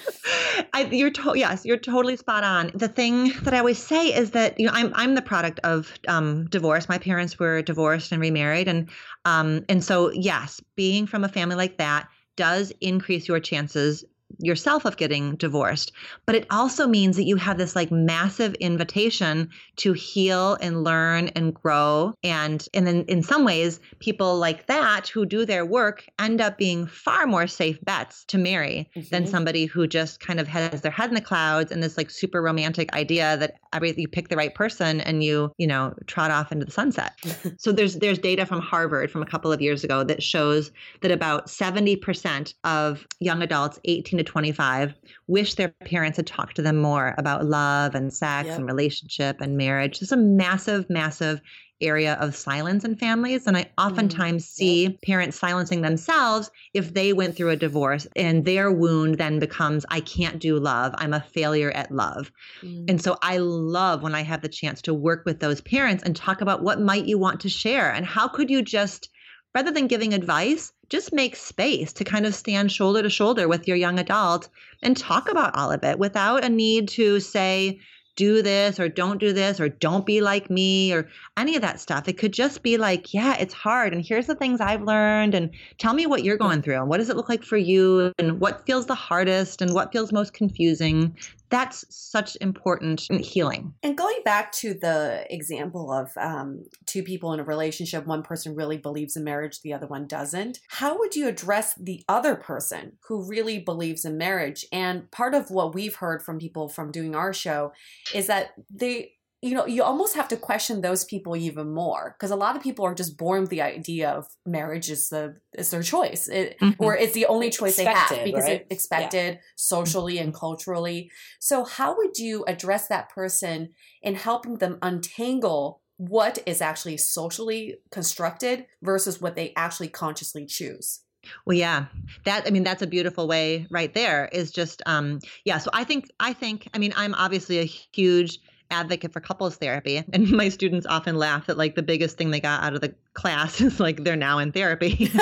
[0.72, 2.70] I, you're to- yes, you're totally spot on.
[2.74, 5.92] The thing that I always say is that you know I'm I'm the product of
[6.08, 6.88] um, divorce.
[6.88, 8.88] My parents were divorced and remarried, and
[9.24, 14.04] um, and so yes, being from a family like that does increase your chances
[14.38, 15.92] yourself of getting divorced.
[16.26, 21.28] But it also means that you have this like massive invitation to heal and learn
[21.28, 22.14] and grow.
[22.22, 26.58] And and then in some ways, people like that who do their work end up
[26.58, 29.08] being far more safe bets to marry mm-hmm.
[29.10, 32.10] than somebody who just kind of has their head in the clouds and this like
[32.10, 36.30] super romantic idea that every you pick the right person and you, you know, trot
[36.30, 37.12] off into the sunset.
[37.58, 41.10] so there's there's data from Harvard from a couple of years ago that shows that
[41.10, 44.94] about 70% of young adults 18 to 25
[45.26, 48.58] wish their parents had talked to them more about love and sex yep.
[48.58, 50.00] and relationship and marriage.
[50.00, 51.40] There's a massive, massive
[51.80, 53.46] area of silence in families.
[53.46, 58.44] And I oftentimes mm, see parents silencing themselves if they went through a divorce and
[58.44, 60.94] their wound then becomes, I can't do love.
[60.96, 62.32] I'm a failure at love.
[62.62, 62.90] Mm.
[62.90, 66.16] And so I love when I have the chance to work with those parents and
[66.16, 69.10] talk about what might you want to share and how could you just,
[69.54, 73.66] rather than giving advice, just make space to kind of stand shoulder to shoulder with
[73.66, 74.48] your young adult
[74.82, 77.80] and talk about all of it without a need to say,
[78.16, 81.78] do this or don't do this or don't be like me or any of that
[81.78, 82.08] stuff.
[82.08, 83.92] It could just be like, yeah, it's hard.
[83.92, 85.34] And here's the things I've learned.
[85.34, 88.12] And tell me what you're going through and what does it look like for you
[88.18, 91.14] and what feels the hardest and what feels most confusing
[91.50, 93.74] that's such important healing.
[93.82, 98.54] And going back to the example of um, two people in a relationship, one person
[98.54, 100.60] really believes in marriage, the other one doesn't.
[100.68, 104.66] How would you address the other person who really believes in marriage?
[104.72, 107.72] And part of what we've heard from people from doing our show
[108.14, 109.12] is that they
[109.46, 112.62] you know you almost have to question those people even more because a lot of
[112.62, 116.58] people are just born with the idea of marriage is the is their choice it,
[116.60, 116.82] mm-hmm.
[116.82, 118.60] or it's the only choice expected, they have because right?
[118.62, 119.40] it's expected yeah.
[119.54, 123.70] socially and culturally so how would you address that person
[124.02, 131.00] in helping them untangle what is actually socially constructed versus what they actually consciously choose
[131.44, 131.86] well, yeah,
[132.24, 134.28] that I mean that's a beautiful way right there.
[134.30, 135.58] Is just um yeah.
[135.58, 138.38] So I think I think I mean I'm obviously a huge
[138.70, 140.02] advocate for couples therapy.
[140.12, 142.94] And my students often laugh that like the biggest thing they got out of the
[143.16, 145.06] class is like they're now in therapy.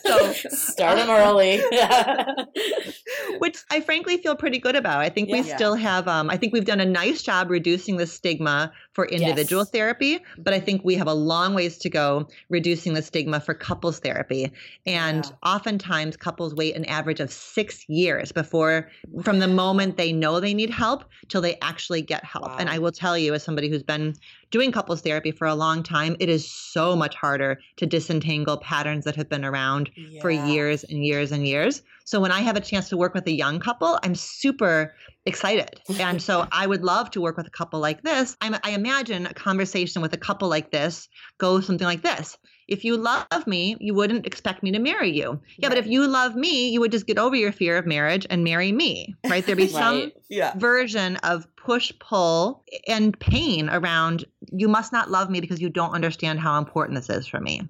[0.00, 1.60] so start them early.
[3.38, 5.00] Which I frankly feel pretty good about.
[5.00, 5.36] I think yeah.
[5.36, 9.06] we still have um, I think we've done a nice job reducing the stigma for
[9.06, 9.70] individual yes.
[9.70, 13.54] therapy, but I think we have a long ways to go reducing the stigma for
[13.54, 14.50] couples therapy.
[14.86, 15.32] And yeah.
[15.44, 18.90] oftentimes couples wait an average of 6 years before
[19.22, 22.48] from the moment they know they need help till they actually get help.
[22.48, 22.56] Wow.
[22.58, 24.14] And I will tell you as somebody who's been
[24.50, 29.04] doing couples therapy for a long time, it is so much harder to disentangle patterns
[29.04, 30.20] that have been around yeah.
[30.20, 31.82] for years and years and years.
[32.04, 34.94] So when I have a chance to work with a young couple, I'm super
[35.26, 35.80] excited.
[35.98, 38.36] And so I would love to work with a couple like this.
[38.40, 42.36] I'm, I imagine a conversation with a couple like this goes something like this
[42.70, 45.40] if you love me, you wouldn't expect me to marry you.
[45.58, 45.70] Yeah, right.
[45.70, 48.44] but if you love me, you would just get over your fear of marriage and
[48.44, 49.44] marry me, right?
[49.44, 49.72] There'd be right.
[49.72, 50.56] some yeah.
[50.56, 55.92] version of push pull and pain around you must not love me because you don't
[55.92, 57.68] understand how important this is for me.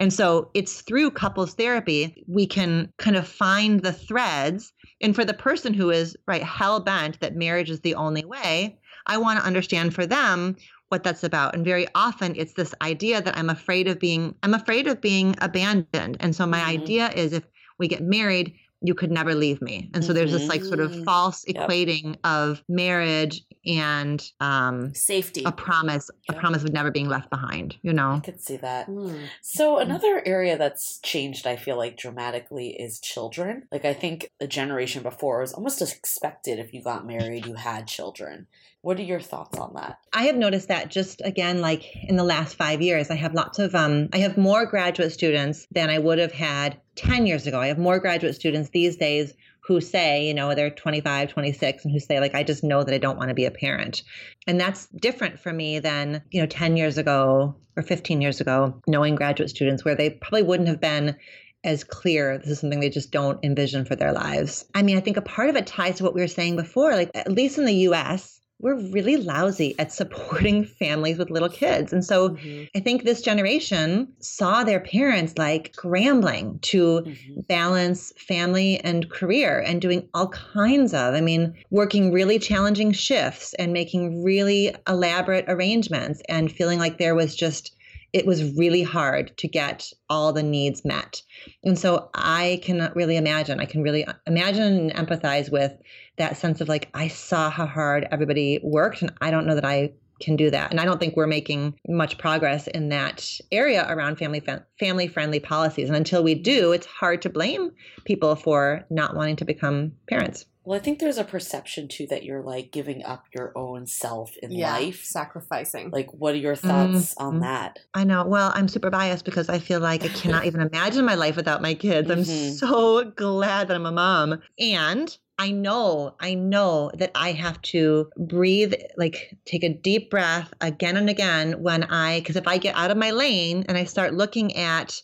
[0.00, 4.72] And so it's through couples therapy we can kind of find the threads.
[5.00, 8.78] And for the person who is right hell bent that marriage is the only way,
[9.06, 10.56] I want to understand for them
[10.94, 14.54] what that's about and very often it's this idea that i'm afraid of being i'm
[14.54, 16.82] afraid of being abandoned and so my mm-hmm.
[16.82, 17.42] idea is if
[17.80, 20.92] we get married you could never leave me and so there's this like sort of
[20.92, 21.02] mm-hmm.
[21.02, 21.68] false yep.
[21.68, 26.36] equating of marriage and um safety a promise yep.
[26.36, 29.18] a promise of never being left behind you know i could see that mm.
[29.42, 34.46] so another area that's changed i feel like dramatically is children like i think a
[34.46, 38.46] generation before was almost expected if you got married you had children
[38.84, 39.96] what are your thoughts on that?
[40.12, 43.58] I have noticed that just again, like in the last five years, I have lots
[43.58, 47.58] of, um, I have more graduate students than I would have had 10 years ago.
[47.58, 49.32] I have more graduate students these days
[49.66, 52.94] who say, you know, they're 25, 26, and who say, like, I just know that
[52.94, 54.02] I don't want to be a parent.
[54.46, 58.80] And that's different for me than, you know, 10 years ago or 15 years ago,
[58.86, 61.16] knowing graduate students where they probably wouldn't have been
[61.64, 62.36] as clear.
[62.36, 64.66] This is something they just don't envision for their lives.
[64.74, 66.92] I mean, I think a part of it ties to what we were saying before.
[66.92, 71.92] Like, at least in the US, we're really lousy at supporting families with little kids.
[71.92, 72.64] And so mm-hmm.
[72.74, 77.40] I think this generation saw their parents like scrambling to mm-hmm.
[77.42, 83.52] balance family and career and doing all kinds of, I mean, working really challenging shifts
[83.58, 87.76] and making really elaborate arrangements and feeling like there was just
[88.14, 91.20] it was really hard to get all the needs met.
[91.64, 93.58] And so I cannot really imagine.
[93.58, 95.72] I can really uh, imagine and empathize with
[96.16, 99.64] that sense of like, I saw how hard everybody worked, and I don't know that
[99.64, 100.70] I can do that.
[100.70, 104.40] And I don't think we're making much progress in that area around family
[104.78, 105.88] family friendly policies.
[105.88, 107.72] And until we do, it's hard to blame
[108.04, 110.46] people for not wanting to become parents.
[110.64, 114.36] Well, I think there's a perception too that you're like giving up your own self
[114.42, 115.04] in yeah, life.
[115.04, 115.90] sacrificing.
[115.90, 117.24] Like, what are your thoughts Mm-hmm.
[117.24, 117.78] on that?
[117.92, 118.24] I know.
[118.24, 121.62] Well, I'm super biased because I feel like I cannot even imagine my life without
[121.62, 122.10] my kids.
[122.10, 122.58] I'm Mhm.
[122.58, 124.40] so glad that I'm a mom.
[124.58, 130.52] And I know, I know that I have to breathe, like take a deep breath
[130.60, 133.84] again and again when I, because if I get out of my lane and I
[133.84, 135.00] start looking at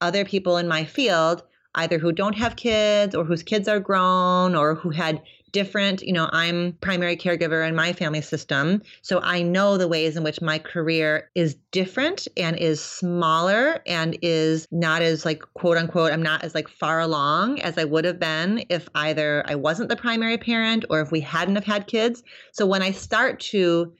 [0.00, 1.42] other people in my field,
[1.74, 6.12] either who don't have kids or whose kids are grown or who had different, you
[6.12, 8.82] know, I'm primary caregiver in my family system.
[9.02, 14.16] So I know the ways in which my career is different and is smaller and
[14.22, 18.04] is not as like quote unquote, I'm not as like far along as I would
[18.04, 21.86] have been if either I wasn't the primary parent or if we hadn't have had
[21.86, 22.22] kids.
[22.52, 23.92] So when I start to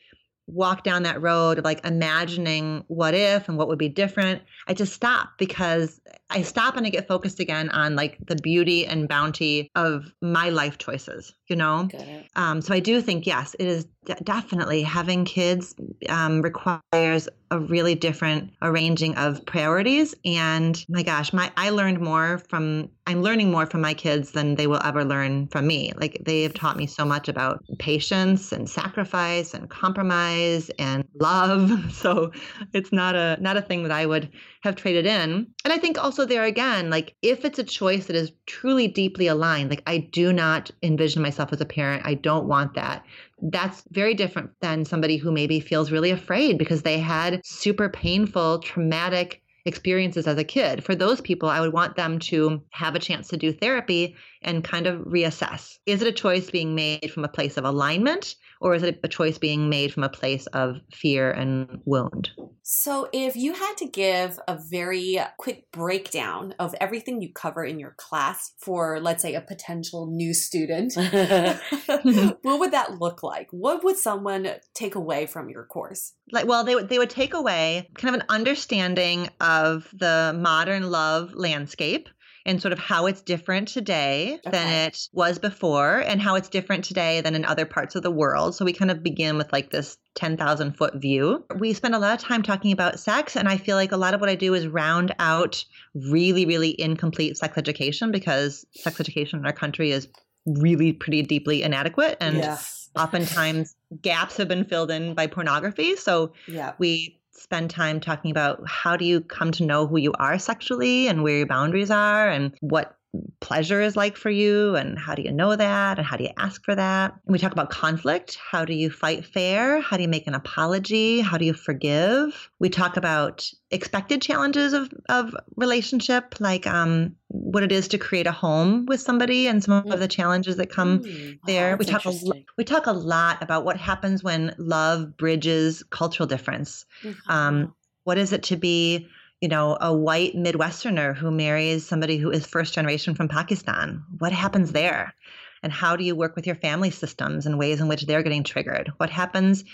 [0.53, 4.75] walk down that road of like imagining what if and what would be different, I
[4.75, 9.09] just stop because I stop and I get focused again on like the beauty and
[9.09, 11.89] bounty of my life choices, you know?
[12.37, 15.75] Um, so I do think, yes, it is de- definitely having kids
[16.09, 20.15] um, requires a really different arranging of priorities.
[20.25, 24.55] And my gosh, my I learned more from I'm learning more from my kids than
[24.55, 25.93] they will ever learn from me.
[25.97, 31.71] Like they have taught me so much about patience and sacrifice and compromise and love.
[32.01, 32.33] So
[32.73, 34.31] it's not a not a thing that I would
[34.63, 35.49] have traded in.
[35.65, 39.27] And I think also there again, like if it's a choice that is truly deeply
[39.27, 42.07] aligned, like I do not envision myself as a parent.
[42.07, 43.05] I don't want that
[43.43, 48.61] that's very different than somebody who maybe feels really afraid because they had super painful,
[48.61, 50.83] traumatic experiences as a kid.
[50.83, 54.65] For those people, I would want them to have a chance to do therapy and
[54.65, 55.79] kind of reassess.
[55.87, 59.09] Is it a choice being made from a place of alignment or is it a
[59.09, 62.31] choice being made from a place of fear and wound?
[62.63, 67.81] So, if you had to give a very quick breakdown of everything you cover in
[67.81, 70.95] your class for, let's say, a potential new student,
[72.43, 73.49] what would that look like?
[73.51, 76.13] What would someone take away from your course?
[76.31, 80.91] Like, well, they would they would take away kind of an understanding of the modern
[80.91, 82.09] love landscape
[82.47, 86.85] and sort of how it's different today than it was before and how it's different
[86.85, 88.55] today than in other parts of the world.
[88.55, 91.45] So we kind of begin with like this 10,000 foot view.
[91.59, 94.15] We spend a lot of time talking about sex, and I feel like a lot
[94.15, 95.65] of what I do is round out
[95.95, 100.09] really, really incomplete sex education because sex education in our country is
[100.47, 102.89] really pretty deeply inadequate and Yes.
[102.97, 105.97] oftentimes gaps have been filled in by pornography.
[105.97, 106.73] So Yeah.
[106.79, 111.09] we spend time talking about how do you come to know who you are sexually
[111.09, 112.95] and where your boundaries are and what
[113.41, 116.31] pleasure is like for you and how do you know that and how do you
[116.39, 120.03] ask for that and we talk about conflict how do you fight fair how do
[120.05, 125.35] you make an apology how do you forgive we talk about expected challenges of, of
[125.57, 129.99] relationship like um, what it is to create a home with somebody and some of
[130.01, 131.39] the challenges that come Mm.
[131.47, 131.73] there.
[131.73, 135.83] Wow, we talk a lo- we talk a lot about what happens when love bridges
[135.91, 136.85] cultural difference.
[137.29, 139.07] Um, what is it to be,
[139.41, 144.05] you know, a white Midwesterner who marries somebody who is first generation from Pakistan?
[144.19, 145.15] What happens there?
[145.63, 148.45] And how do you work with your family systems and ways in which they're getting
[148.45, 148.93] triggered?
[148.97, 149.65] What happens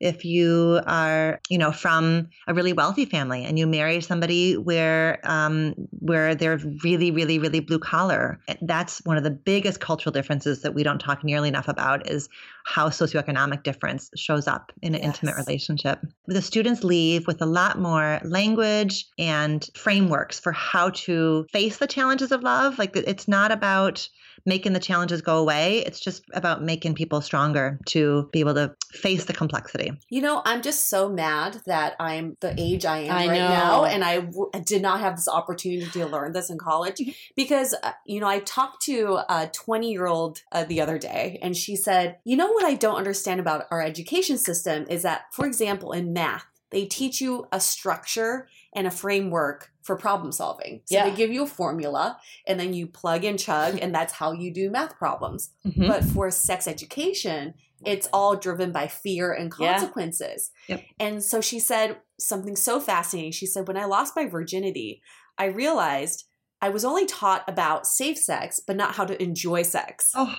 [0.00, 5.20] if you are, you know, from a really wealthy family and you marry somebody where
[5.24, 8.40] um, where they're really, really, really blue collar?
[8.62, 12.28] That's one of the biggest cultural differences that we don't talk nearly enough about is
[12.64, 16.00] how socioeconomic difference shows up in an intimate relationship.
[16.26, 21.86] The students leave with a lot more language and frameworks for how to face the
[21.86, 22.78] challenges of love.
[22.78, 24.08] Like it's not about
[24.46, 25.78] making the challenges go away.
[25.78, 29.92] It's just about making people stronger to be able to face the complexity.
[30.08, 33.48] You know, I'm just so mad that I'm the age I am I right know.
[33.48, 37.00] now, and I w- did not have this opportunity to learn this in college
[37.36, 41.38] because, uh, you know, I talked to a 20 year old uh, the other day,
[41.42, 45.22] and she said, You know what I don't understand about our education system is that,
[45.32, 50.80] for example, in math, they teach you a structure and a framework for problem solving.
[50.84, 51.08] So Yeah.
[51.10, 54.52] they give you a formula, and then you plug and chug, and that's how you
[54.52, 55.50] do math problems.
[55.66, 55.88] Mhm.
[55.88, 57.54] But for sex education,
[57.84, 59.72] it's all driven by fear and Yeah.
[59.72, 60.50] consequences.
[60.68, 60.84] Yep.
[61.00, 63.32] And so she said something so fascinating.
[63.32, 65.02] She said, When I lost my virginity,
[65.38, 66.24] I realized
[66.62, 70.12] I was only taught about safe sex, but not how to enjoy sex.
[70.14, 70.36] Oh,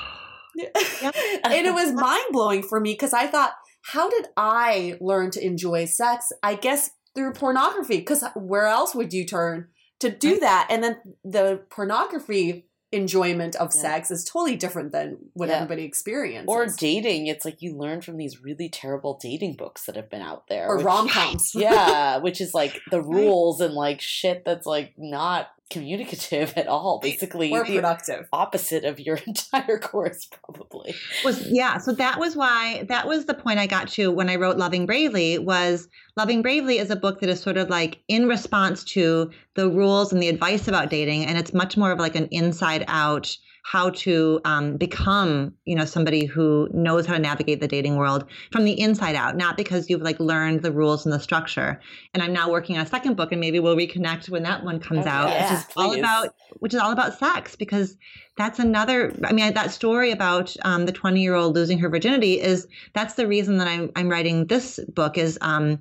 [0.56, 3.54] and it was mind blowing for me because I thought,
[3.84, 6.32] How did I learn to enjoy sex?
[6.44, 9.68] I guess through pornography, because where else would you turn
[10.00, 10.68] to do that?
[10.70, 13.82] And then the pornography enjoyment of Yeah.
[13.82, 15.56] sex is totally different than what Yeah.
[15.56, 16.48] everybody experiences.
[16.50, 20.22] Or dating, it's like you learn from these really terrible dating books that have been
[20.22, 20.68] out there.
[20.68, 21.52] or which- rom coms.
[21.56, 27.00] yeah, which is like the rules and like shit that's like not communicative at all.
[27.00, 28.28] Basically, or the productive.
[28.32, 30.94] opposite of your entire course, probably.
[31.24, 34.36] was yeah so that was why that was the point i got to when i
[34.36, 38.28] wrote loving bravely was loving bravely is a book that is sort of like in
[38.28, 42.16] response to the rules and the advice about dating and it's much more of like
[42.16, 47.60] an inside out how to um, become you know somebody who knows how to navigate
[47.62, 51.14] the dating world from the inside out not because you've like learned the rules and
[51.14, 51.80] the structure.
[52.14, 54.80] And i'm now working on a second book and maybe we'll reconnect when that one
[54.80, 57.98] comes Oh, out yeah, which is all about which is all about sex because
[58.38, 62.40] that's another i mean that story about um, the 20 year old losing her virginity
[62.40, 65.80] is that's the reason that i'm, I'm writing this book is um,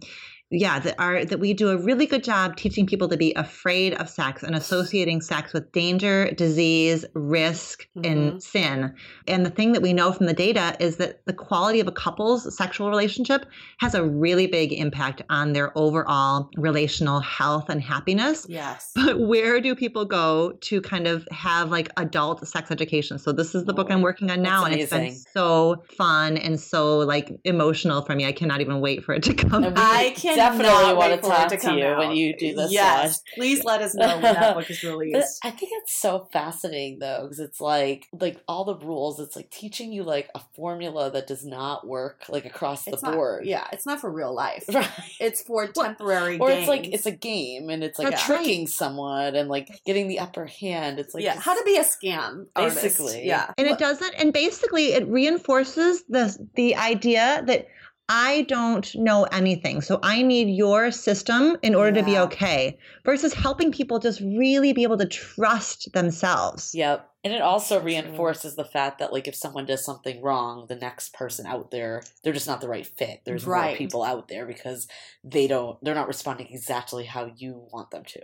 [0.51, 3.95] yeah that our that we do a really good job teaching people to be afraid
[3.95, 8.39] of sex and associating sex with danger disease risk and mm-hmm.
[8.39, 8.95] sin
[9.27, 11.93] and the thing that we know from the data is that the quality of a
[11.93, 13.47] couple's sexual relationship
[13.79, 18.91] has a really big impact on their overall relational health and happiness Yes.
[18.95, 23.19] but where do people go to kind of have like adult sex education?
[23.19, 26.37] So this is the book I'm oh, working on now, and it's been so fun
[26.37, 28.27] and so like emotional for me.
[28.27, 29.73] I cannot even wait for it to come.
[29.77, 33.23] I can definitely want to talk to to come you when you do this Yes,
[33.35, 35.41] please let us know when that book is But released.
[35.45, 39.21] I think it's so fascinating though, because it's like like all the rules.
[39.21, 43.09] It's like teaching you like a formula that does not work like across It's the
[43.09, 43.47] not, board.
[43.47, 44.65] yeah, it's not for real life.
[44.73, 44.89] right.
[45.21, 46.39] It's for temporary.
[46.39, 50.09] Or it's like it's a game and it's like That's tricking someone and like getting
[50.09, 50.99] the upper hand.
[50.99, 52.83] It's like yeah, just- how to be a scam artist.
[52.83, 53.27] Basically.
[53.27, 54.15] Yeah, and it doesn't.
[54.19, 57.69] And basically, it reinforces the the idea that.
[58.13, 59.81] I don't know anything.
[59.83, 64.73] So I need your system in order to be okay versus helping people just really
[64.73, 66.75] be able to trust themselves.
[66.75, 67.09] Yep.
[67.23, 71.15] And it also reinforces the fact that like if someone does something wrong, the next
[71.15, 73.21] person out there, they're just not the right fit.
[73.25, 74.89] There's more people out there because
[75.23, 78.23] they don't they're not responding exactly how you want them to.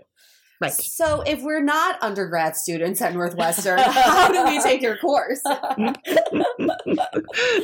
[0.59, 0.73] Right.
[0.73, 5.43] So if we're not undergrad students at Northwestern, how do we take your course?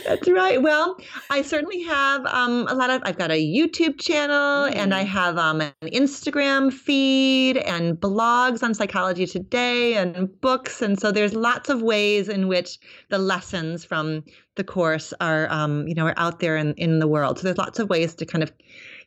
[0.05, 0.61] That's right.
[0.61, 0.99] Well,
[1.31, 3.01] I certainly have um, a lot of.
[3.05, 8.75] I've got a YouTube channel, and I have um, an Instagram feed, and blogs on
[8.75, 12.79] Psychology Today, and books, and so there's lots of ways in which
[13.09, 14.23] the lessons from
[14.57, 17.39] the course are, um, you know, are out there in in the world.
[17.39, 18.53] So there's lots of ways to kind of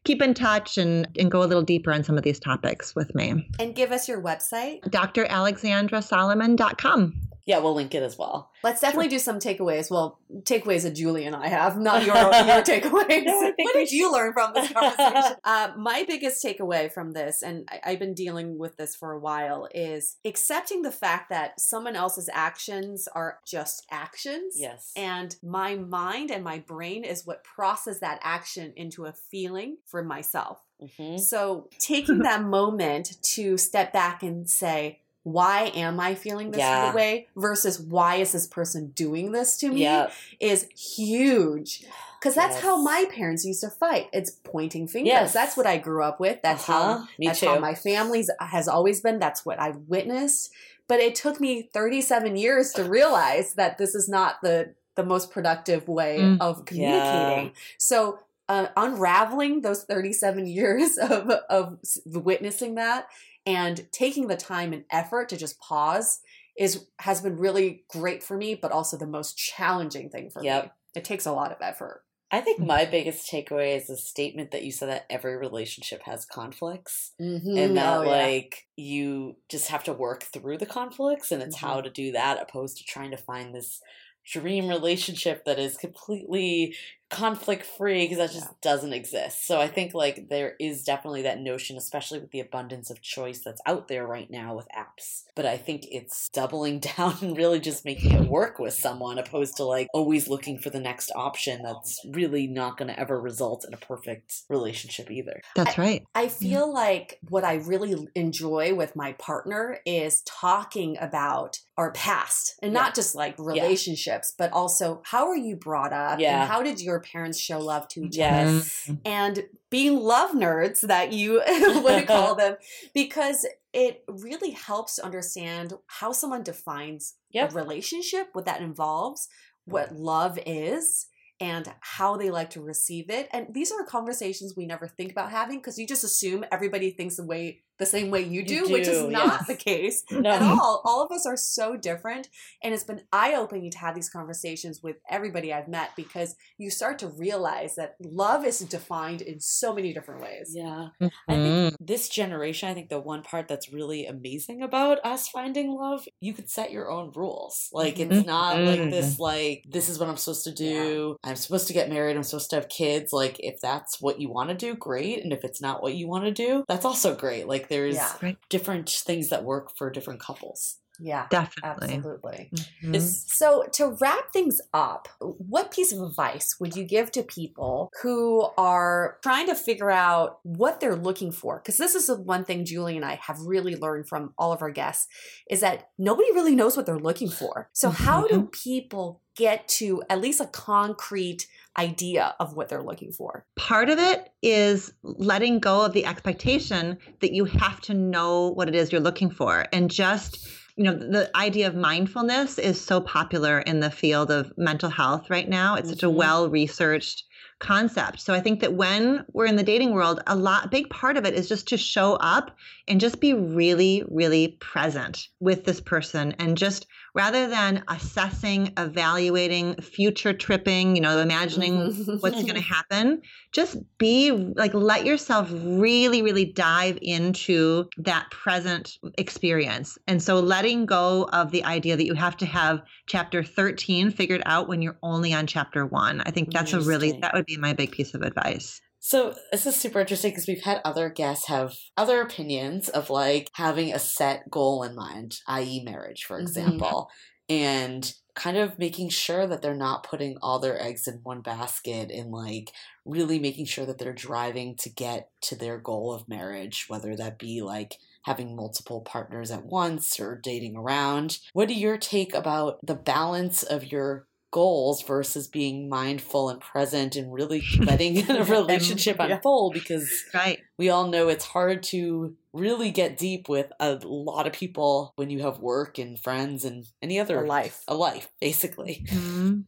[0.06, 3.14] keep in touch and and go a little deeper on some of these topics with
[3.14, 3.49] me.
[3.60, 4.80] and give us your website.
[4.89, 7.14] DrAlexandraSolomon.com.
[7.46, 8.50] Yeah, we'll link it as well.
[8.64, 9.91] Let's definitely do some takeaways.
[9.91, 13.26] Well, takeaways that Julie and I have, not your your takeaways.
[13.26, 15.38] No, what did you learn from this conversation?
[15.43, 19.20] uh, my biggest takeaway from this, and I, I've been dealing with this for a
[19.20, 24.56] while, is accepting the fact that someone else's actions are just actions.
[24.58, 24.91] Yes.
[24.96, 30.04] And my mind and my brain is what process that action into a feeling for
[30.04, 30.62] myself.
[30.98, 36.60] hmm So taking that moment to step back and say, why am I feeling this
[36.60, 36.94] Yeah.
[36.94, 40.12] way versus why is this person doing this to me Yeah.
[40.40, 41.84] is huge.
[42.20, 44.08] Because that's how my parents used to fight.
[44.14, 45.08] It's pointing fingers.
[45.10, 45.34] Yes.
[45.34, 46.40] That's what I grew up with.
[46.44, 46.98] That's Uh-huh.
[47.00, 47.48] how Me that's too.
[47.48, 49.18] how my family's has always been.
[49.20, 50.52] That's what I've witnessed.
[50.88, 55.30] But it took me 37 years to realize that this is not the the most
[55.32, 56.38] productive way Mm.
[56.40, 57.52] of communicating.
[57.80, 63.08] So uh, unraveling those 37 years of of witnessing that
[63.46, 66.20] and taking the time and effort to just pause
[66.58, 70.48] is has been really great for me, but also the most challenging thing for me.
[70.48, 70.76] Yep.
[70.96, 72.04] It takes a lot of effort.
[72.32, 76.26] I think my biggest takeaway is the statement that you said that every relationship has
[76.26, 77.12] conflicts.
[77.22, 77.58] Mm-hmm.
[77.58, 81.66] and that like you just have to work through the conflicts and it's Mm-hmm.
[81.68, 83.80] how to do that opposed to trying to find this
[84.26, 86.76] dream relationship that is completely
[87.10, 89.45] conflict free because that just doesn't exist.
[89.45, 93.41] So i think like there is definitely that notion especially with the abundance of choice
[93.43, 95.24] that's out there right now with apps.
[95.36, 99.58] But i think it's doubling down and really just making it work with someone opposed
[99.58, 103.66] to like always looking for the next option that's really not going to ever result
[103.68, 105.41] in a perfect relationship either.
[105.56, 106.03] That's right.
[106.16, 112.56] I feel like what I really enjoy with my partner is talking about our past
[112.62, 116.41] and not just like relationships, but also how are you brought up Yeah.
[116.41, 120.82] and how did your parents show love to each other yes and being love nerds
[120.82, 121.41] that you
[121.84, 122.56] would call them
[122.93, 127.52] because it really helps to understand how someone defines Yep.
[127.52, 129.28] a relationship, what that involves,
[129.66, 131.08] what love is,
[131.41, 133.28] and how they like to receive it.
[133.34, 137.18] And these are conversations we never think about having because you just assume everybody thinks
[137.18, 139.48] the way the same way you do, You which is not yes.
[139.48, 140.30] the case No.
[140.30, 140.82] at all.
[140.86, 142.30] All of us are so different.
[142.64, 146.70] And it's been eye opening to have these conversations with everybody I've met because you
[146.70, 150.52] start to realize that love is defined in so many different ways.
[150.54, 150.88] Yeah.
[151.02, 151.70] I Mm.
[151.70, 156.08] think this generation, I think the one part that's really amazing about us finding love,
[156.20, 157.70] you can set your own rules.
[157.74, 158.92] Like it's not like Mhm.
[158.92, 161.18] this like this is what I'm supposed to do.
[161.24, 163.12] I'm supposed to get married, I'm supposed to have kids.
[163.12, 165.24] Like if that's what you want to do, great.
[165.24, 167.48] And if it's not what you want to do, that's also great.
[167.48, 168.34] Like there's Yeah.
[168.49, 170.78] Different things that work for different couples.
[170.97, 171.28] Yeah.
[171.30, 171.95] Definitely.
[171.95, 172.51] Absolutely.
[172.82, 173.01] Mhm.
[173.01, 178.47] So, to wrap things up, what piece of advice would you give to people who
[178.57, 181.57] are trying to figure out what they're looking for?
[181.59, 184.61] Because this is the one thing Julie and I have really learned from all of
[184.61, 185.07] our guests
[185.49, 187.70] is that nobody really knows what they're looking for.
[187.74, 193.12] So, how do people get to at least a concrete idea of what they're looking
[193.12, 193.46] for?
[193.58, 198.68] part of it is letting go of the expectation that you have to know what
[198.70, 203.00] it is you're looking for and just you know the idea of mindfulness is so
[203.02, 206.16] popular in the field of mental health right now it's such a Mhm.
[206.16, 207.24] well researched
[207.60, 211.16] concept so i think that when we're in the dating world a lot big part
[211.18, 212.52] of it is just to show up
[212.88, 219.76] and just be really really present with this person and just rather than assessing evaluating
[219.82, 222.18] future tripping you know imagining mm-hmm.
[222.18, 228.97] what's going to happen just be like let yourself really really dive into that present
[229.18, 229.97] experience.
[230.07, 234.41] And so letting go of the idea that you have to have chapter 13 figured
[234.45, 237.57] out when you're only on chapter 1 i think that's a really that would be
[237.57, 241.45] my big piece of advice So this is super interesting because we've had other guests
[241.45, 246.41] have other opinions of like having a set goal in mind, i.e., marriage, for Mhm.
[246.41, 247.12] example,
[247.47, 252.10] and kind of making sure that they're not putting all their eggs in one basket
[252.10, 252.72] and like
[253.06, 257.38] really making sure that they're driving to get to their goal of marriage, whether that
[257.38, 261.38] be like having multiple partners at once or dating around.
[261.53, 267.18] What do your take about the balance of your goals versus being mindful and present
[267.18, 269.36] and really letting a relationship yeah.
[269.36, 274.47] unfold because right we all know it's hard to really get deep with a lot
[274.47, 277.84] of people when you have work and friends and any other A life.
[277.89, 279.66] a life basically Mhm.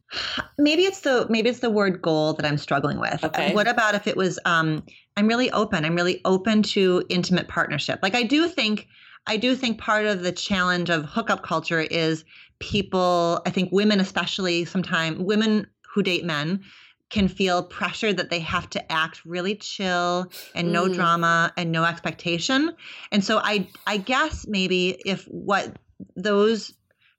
[0.56, 3.22] Maybe it's the maybe it's the word goal that I'm struggling with.
[3.22, 3.52] Okay.
[3.54, 4.82] What about if it was um
[5.18, 5.84] I'm really open.
[5.84, 7.98] I'm really open to intimate partnership.
[8.02, 8.86] Like I do think
[9.28, 12.24] I do think part of the challenge of hookup culture is
[12.58, 16.64] people, I think women especially sometimes women who date men
[17.10, 20.94] can feel pressure that they have to act really chill and no Mm.
[20.94, 22.74] drama and no expectation.
[23.12, 25.76] And so I I guess maybe if what
[26.16, 26.72] those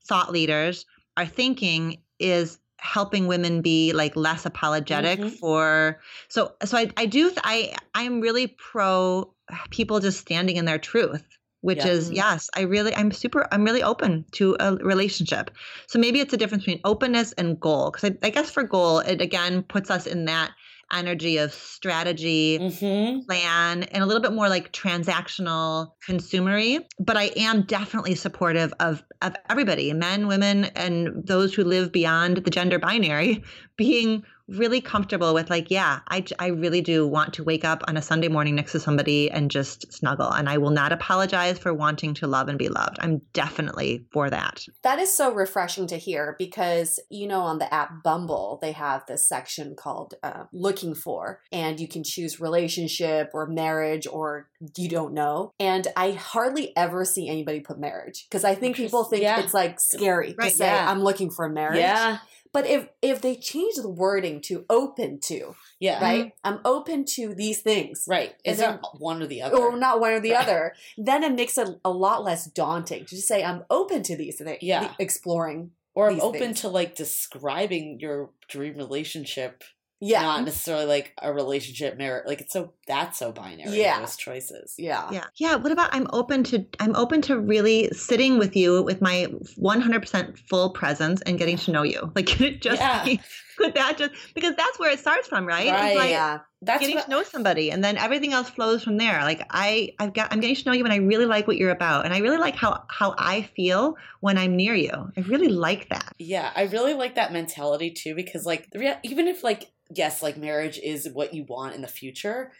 [0.06, 0.86] thought leaders
[1.18, 5.38] are thinking is helping women be like less apologetic Mhm.
[5.38, 6.00] for
[6.30, 9.34] so so I I do th- I I'm really pro
[9.70, 11.24] people just standing in their truth
[11.62, 11.88] which Yeah.
[11.92, 15.52] is yes I really I'm super I'm really open to a relationship
[15.88, 19.00] so maybe it's a difference between openness and goal because I, I guess for goal
[19.00, 20.52] it again puts us in that
[20.92, 23.20] energy of strategy mm-hmm.
[23.28, 29.04] plan and a little bit more like transactional consumery but i am definitely supportive of
[29.22, 33.44] of everybody men women and those who live beyond the gender binary
[33.78, 34.24] being
[34.58, 38.02] really comfortable with like yeah I, I really do want to wake up on a
[38.02, 42.14] sunday morning next to somebody and just snuggle and i will not apologize for wanting
[42.16, 46.36] to love and be loved i'm definitely for that That is so refreshing to hear
[46.40, 51.42] because, you know, on the app Bumble, they have this section called uh, Looking For,
[51.52, 54.48] and you can choose relationship or marriage or
[54.78, 55.54] you don't know.
[55.60, 59.40] And I hardly ever see anybody put marriage because I think people think Yeah.
[59.42, 60.90] it's like scary Right, to say, yeah.
[60.90, 61.80] I'm looking for marriage.
[61.80, 62.20] yeah
[62.52, 66.26] But if, if they change the wording to open to, yeah right?
[66.26, 66.48] Mm-hmm.
[66.48, 68.06] I'm open to these things.
[68.08, 70.44] right is it one or the other Or not one or the Right.
[70.44, 74.16] other, then it makes it a lot less daunting to just say I'm open to
[74.16, 74.94] these things, Yeah.
[75.00, 76.62] exploring or i'm open things.
[76.62, 79.64] to like describing your dream relationship
[80.02, 80.22] Yeah.
[80.22, 84.00] not necessarily like a relationship marriage like it's so that's so binary Yeah.
[84.00, 85.10] those choices yeah.
[85.12, 89.02] yeah yeah what about i'm open to i'm open to really sitting with you with
[89.02, 89.28] my
[89.62, 93.04] 100% full presence and getting to know you like can it just Yeah.
[93.04, 93.20] be
[93.64, 96.40] could that just because that's where it starts from right, Right, it's like yeah.
[96.62, 99.22] that's getting what, to know somebody and then everything else flows from there.
[99.22, 101.72] Like i i've got i'm getting to know you and i really like what you're
[101.72, 104.92] about and i really like how how i feel when i'm near you.
[105.18, 106.14] I really like that.
[106.18, 108.68] Yeah, I really like that mentality too because like
[109.04, 112.52] even if like yes, like marriage is what you want in the future,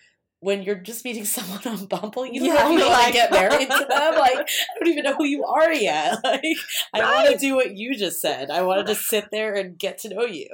[0.42, 3.00] when you're just meeting someone on Bumble, you don't Yeah, know if you you're want
[3.00, 4.16] to like- get married to them.
[4.16, 6.18] Like, I don't even know who you are yet.
[6.24, 6.44] Like,
[6.94, 8.50] I want to do what you just said.
[8.52, 10.48] I want to just sit there and get to know you.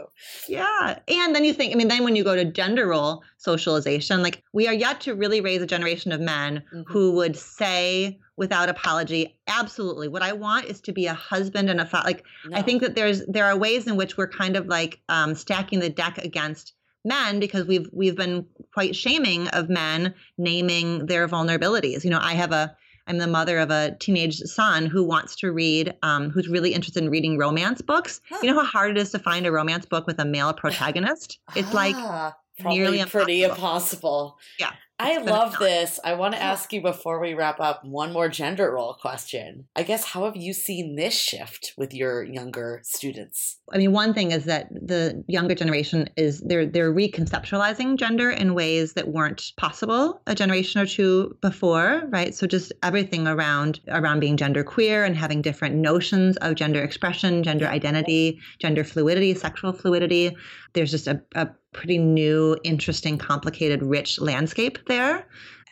[0.47, 0.99] Yeah.
[1.07, 4.43] And then you think, I mean, then when you go to gender role socialization, like
[4.53, 6.83] we are yet to really raise a generation of men Mhm.
[6.87, 11.79] who would say without apology, absolutely, what I want is to be a husband and
[11.79, 12.05] a father.
[12.09, 12.23] Like,
[12.53, 15.79] I think that there's there are ways in which we're kind of like um, stacking
[15.79, 16.73] the deck against
[17.05, 22.03] men because we've we've been quite shaming of men naming their vulnerabilities.
[22.03, 22.75] You know, I have a
[23.07, 27.03] I'm the mother of a teenage son who wants to read, um, who's really interested
[27.03, 28.19] in reading romance books.
[28.29, 28.39] Huh.
[28.41, 31.37] You know how hard it is to find a romance book with a male protagonist?
[31.55, 32.33] It's like Ah.
[32.59, 34.37] Probably nearly pretty impossible.
[34.37, 34.37] impossible.
[34.59, 34.71] Yeah.
[34.97, 35.99] I love this.
[36.05, 39.67] I want to ask you before we wrap up one more gender role question.
[39.75, 43.57] I guess how have you seen this shift with your younger students?
[43.73, 48.53] I mean, one thing is that the younger generation is they're they're reconceptualizing gender in
[48.53, 52.33] ways that weren't possible a generation or two before, right?
[52.33, 57.43] So just everything around around being gender queer and having different notions of gender expression,
[57.43, 60.37] gender identity, gender fluidity, sexual fluidity.
[60.75, 65.25] There's just a, a pretty new, interesting, complicated, rich landscape there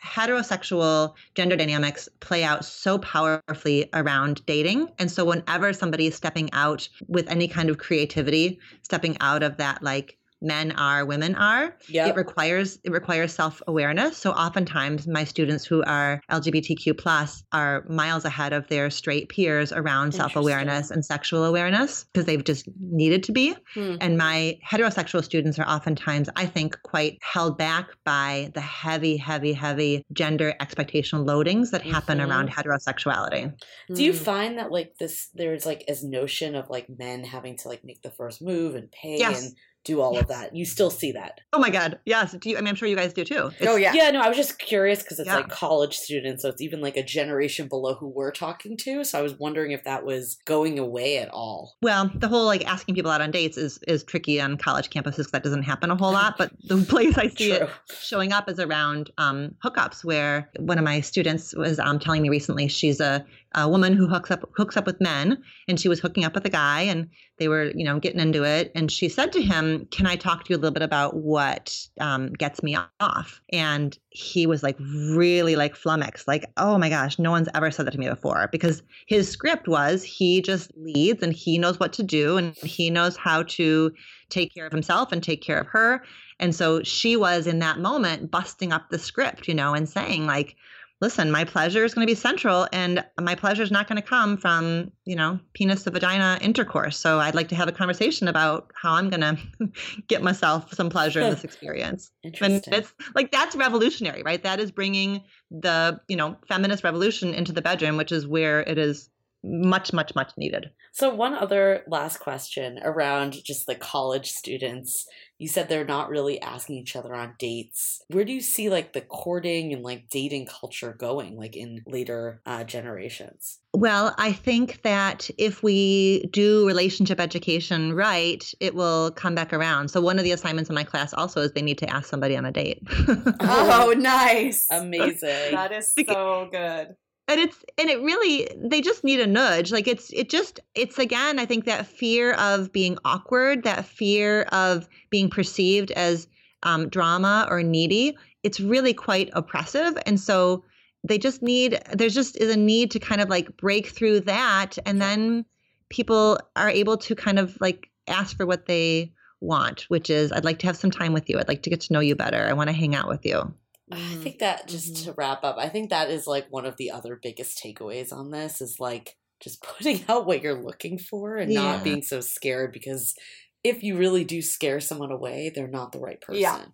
[0.04, 4.88] heterosexual gender dynamics play out so powerfully around dating.
[4.98, 9.56] And so, whenever somebody is stepping out with any kind of creativity, stepping out of
[9.56, 12.06] that, like, men are women are Yeah.
[12.08, 18.24] it requires it requires self-awareness so oftentimes my students who are lgbtq plus are miles
[18.24, 23.32] ahead of their straight peers around self-awareness and sexual awareness because they've just needed to
[23.32, 23.96] be Hmm.
[24.00, 29.52] and my heterosexual students are oftentimes, I think, quite held back by the heavy, heavy,
[29.52, 32.28] heavy gender expectation loadings that happen Mhm.
[32.28, 33.52] around heterosexuality.
[33.92, 34.18] Do you Hmm.
[34.18, 38.02] find that like this there's like as notion of like men having to like make
[38.02, 39.42] the first move and pay Yes.
[39.42, 40.56] and do all of that?
[40.56, 41.40] You still see that?
[41.52, 41.98] Oh my God.
[42.06, 42.32] Yes.
[42.32, 43.48] Do you, I mean, I'm sure you guys do too.
[43.58, 43.92] It's- Oh yeah.
[43.94, 45.36] Yeah, no, I was just curious because it's Yeah.
[45.36, 49.04] like college students, so it's even like a generation below who we're talking to.
[49.04, 51.76] So I was wondering if that was going away at all.
[51.82, 55.16] Well, the whole like asking people out on dates is is tricky on college campuses
[55.16, 56.36] 'cause that doesn't happen a whole lot.
[56.38, 57.66] But the place I see True.
[57.66, 57.70] it
[58.00, 62.28] showing up is around um, hookups, where one of my students was um, telling me
[62.30, 63.24] recently she's a,
[63.54, 66.44] a woman who hooks up hooks up with men, and she was hooking up with
[66.44, 69.86] a guy, and they were you know getting into it, and she said to him,
[69.90, 73.96] "Can I talk to you a little bit about what um, gets me off?" And
[74.10, 77.92] he was like really like flummoxed, like, "Oh my gosh, no one's ever said that
[77.92, 82.02] to me before," because his script was he just leads and he knows what to
[82.02, 83.92] do and he knows how to
[84.30, 86.02] take care of himself and take care of her.
[86.40, 90.26] And so she was in that moment busting up the script, you know, and saying,
[90.26, 90.56] like,
[91.00, 94.06] listen, my pleasure is going to be central and my pleasure is not going to
[94.06, 96.96] come from, you know, penis to vagina intercourse.
[96.96, 99.20] So I'd like to have a conversation about how I'm going
[99.60, 99.72] to
[100.08, 102.10] get myself some pleasure in this experience.
[102.22, 102.74] And Interesting.
[102.74, 104.42] it's like that's revolutionary, right?
[104.42, 108.78] That is bringing the, you know, feminist revolution into the bedroom, which is where it
[108.78, 109.10] is
[109.44, 110.70] much, much, much needed.
[110.92, 115.06] So one other last question around just the college students.
[115.38, 118.00] You said they're not really asking each other on dates.
[118.08, 122.40] Where do you see like the courting and like dating culture going like in later
[122.46, 123.58] uh, generations?
[123.74, 129.88] Well, I think that if we do relationship education right, it will come back around.
[129.88, 132.36] So one of the assignments in my class also is they need to ask somebody
[132.36, 132.80] on a date.
[133.40, 134.66] Oh, nice.
[134.70, 135.52] Amazing.
[135.52, 136.94] that is so good.
[137.28, 139.72] And it's and it really they just need a nudge.
[139.72, 144.42] Like it's it just it's again i think that fear of being awkward that fear
[144.52, 146.26] of being perceived as
[146.62, 149.98] um, drama or needy it's really quite oppressive.
[150.06, 150.62] And so
[151.02, 154.78] they just need there's just is a need to kind of like break through that.
[154.86, 155.44] And then
[155.88, 159.10] people are able to kind of like ask for what they
[159.40, 161.38] want which is i'd like to have some time with you.
[161.38, 162.46] I'd like to get to know you better.
[162.46, 163.52] I want to hang out with you
[163.90, 164.22] I Mhm.
[164.22, 165.04] think that just Mhm.
[165.04, 168.30] to wrap up, I think that is like one of the other biggest takeaways on
[168.30, 171.62] this is like just putting out what you're looking for and Yeah.
[171.62, 173.14] not being so scared because
[173.62, 176.42] if you really do scare someone away, they're not the right person.
[176.42, 176.66] Yeah.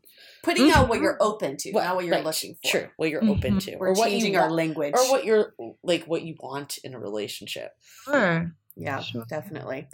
[0.43, 2.69] Putting out what you're open to, What- not what you're right, looking for.
[2.71, 2.89] True.
[2.97, 3.65] What you're open Mhm.
[3.67, 3.77] to.
[3.77, 4.95] We're or what changing you our want, language.
[4.97, 5.55] or what you're
[5.85, 7.73] like what you want in a relationship.
[8.05, 9.25] sure Yeah, Sure.
[9.29, 9.89] definitely.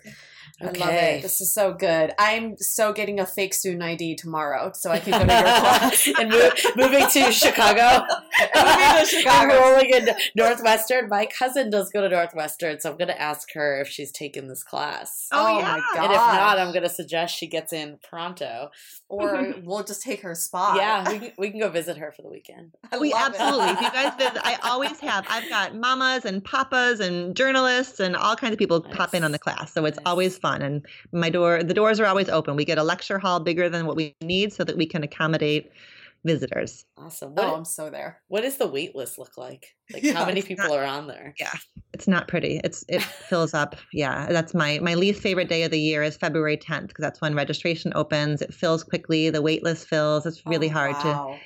[0.60, 1.18] I love Okay.
[1.18, 1.22] it.
[1.22, 2.12] This is so good.
[2.18, 6.08] I'm so getting a fake student ID tomorrow, so I can go to your class.
[6.18, 8.04] and move, moving to Chicago.
[8.54, 9.58] Moving to Chicago.
[9.58, 11.08] rolling in Northwestern.
[11.08, 14.46] My cousin does go to Northwestern, so I'm going to ask her if she's taken
[14.48, 15.26] this class.
[15.32, 15.82] Oh, Oh, my yeah.
[15.94, 16.04] god!
[16.04, 18.70] And if not, I'm going to suggest she gets in pronto.
[19.08, 20.76] or we'll just take her spot.
[20.76, 22.74] Yeah, we can, we can go visit her for the weekend.
[22.92, 23.40] I we love it.
[23.40, 23.68] absolutely.
[23.72, 25.24] If you guys visit, I always have.
[25.30, 29.32] I've got mamas and papas and journalists and all kinds of people pop in on
[29.32, 29.72] the class.
[29.72, 30.02] So it's Nice.
[30.06, 30.62] always fun.
[30.62, 32.56] And my door, the doors are always open.
[32.56, 35.70] We get a lecture hall bigger than what we need so that we can accommodate
[36.24, 36.84] visitors.
[36.98, 37.34] Awesome.
[37.36, 38.20] Oh, What, I'm so there.
[38.28, 39.66] what does the wait list look like?
[39.92, 41.32] Like Yeah, how many people not- are on there?
[41.38, 41.52] Yeah.
[41.92, 42.60] It's not pretty.
[42.64, 43.76] It's it fills up.
[43.92, 47.20] Yeah, that's my my least favorite day of the year is February 10th because that's
[47.20, 48.42] when registration opens.
[48.42, 49.30] It fills quickly.
[49.30, 50.26] The wait list fills.
[50.26, 51.38] It's really Oh, hard to wow.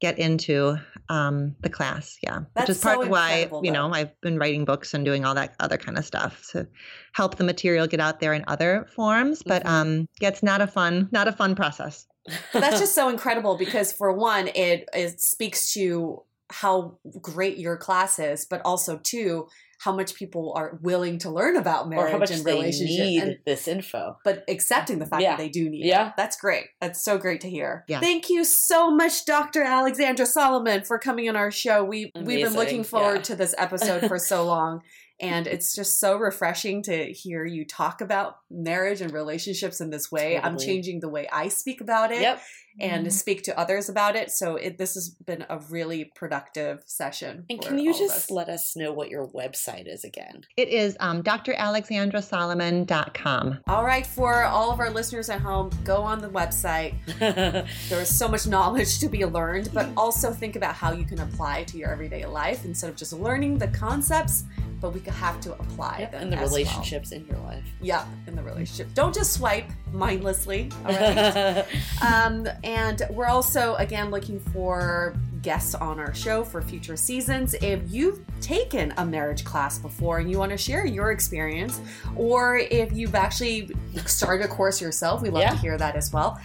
[0.00, 0.76] Get into
[1.08, 2.16] um, the class.
[2.22, 3.94] Yeah, That's which is part so of why you know though.
[3.94, 6.66] I've been writing books and doing all that other kind of stuff to
[7.12, 9.42] help the material get out there in other forms.
[9.42, 9.74] But Mm-hmm.
[9.74, 12.06] um, yeah, it's not a fun not a fun process.
[12.52, 18.18] That's just so incredible because for one, it, it speaks to how great your class
[18.18, 22.18] is, but also two, how much people are willing to learn about or marriage how
[22.18, 24.16] much and they need and- this info.
[24.24, 25.30] but accepting the fact Yeah.
[25.30, 26.08] that they do need Yeah.
[26.08, 26.14] it.
[26.16, 26.66] That's great.
[26.80, 27.84] That's so great to hear.
[27.88, 28.00] Yeah.
[28.00, 29.62] Thank you so much, Dr.
[29.62, 31.84] Alexandra Solomon, for coming on our show.
[31.84, 33.22] We we've been looking forward Yeah.
[33.22, 34.82] to this episode for so long.
[35.20, 40.12] And it's just so refreshing to hear you talk about marriage and relationships in this
[40.12, 40.38] way.
[40.38, 42.40] I'm changing the way I speak about it Yep.
[42.78, 44.30] and to speak to others about it.
[44.30, 47.46] So it, this has been a really productive session.
[47.50, 48.30] And can you just us.
[48.30, 50.42] let us know what your website is again?
[50.56, 53.58] It is um, dralexandrasolomon.com.
[53.66, 56.94] All right, for all of our listeners at home, go on the website.
[57.88, 61.20] There is so much knowledge to be learned, but also think about how you can
[61.20, 64.44] apply it to your everyday life instead of just learning the concepts,
[64.80, 66.58] but we could have to apply Yep, them and the as well.
[66.58, 67.64] relationships in your life.
[67.80, 68.92] Yep, in the relationship.
[68.94, 70.70] Don't just swipe mindlessly.
[70.86, 71.64] All right.
[72.02, 77.54] um, and we're also again looking for guests on our show for future seasons.
[77.62, 81.80] If you've taken a marriage class before and you want to share your experience,
[82.16, 83.70] or if you've actually
[84.06, 85.50] started a course yourself, we love Yeah.
[85.50, 86.40] to hear that as well.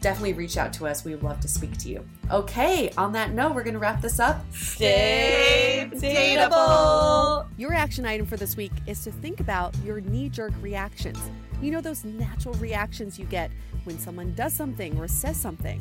[0.00, 1.04] Definitely reach out to us.
[1.04, 2.04] We would love to speak to you.
[2.32, 4.44] Okay, on that note, we're going to wrap this up.
[4.52, 5.51] Stay
[7.56, 11.18] Your action item for this week is to think about your knee jerk reactions.
[11.60, 13.52] You know, those natural reactions you get
[13.84, 15.80] when someone does something or says something.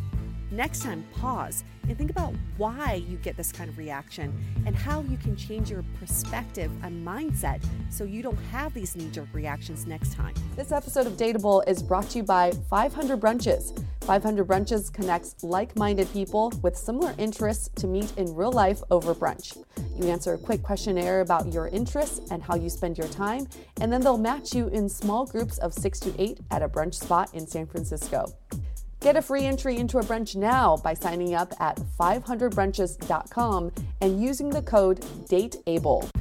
[0.53, 4.33] Next time, pause and think about why you get this kind of reaction
[4.65, 9.09] and how you can change your perspective and mindset so you don't have these knee
[9.11, 10.33] jerk reactions next time.
[10.57, 13.81] This episode of Dateable is brought to you by 500 Brunches.
[14.01, 19.15] 500 Brunches connects like minded people with similar interests to meet in real life over
[19.15, 19.57] brunch.
[19.95, 23.47] You answer a quick questionnaire about your interests and how you spend your time,
[23.79, 26.95] and then they'll match you in small groups of six to eight at a brunch
[26.95, 28.25] spot in San Francisco.
[29.01, 34.49] Get a free entry into a brunch now by signing up at 500brunches.com and using
[34.49, 36.20] the code DATEABLE.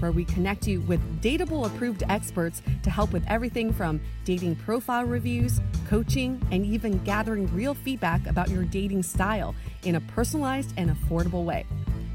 [0.00, 5.04] where we connect you with dateable approved experts to help with everything from dating profile
[5.04, 10.90] reviews, coaching, and even gathering real feedback about your dating style in a personalized and
[10.90, 11.64] affordable way.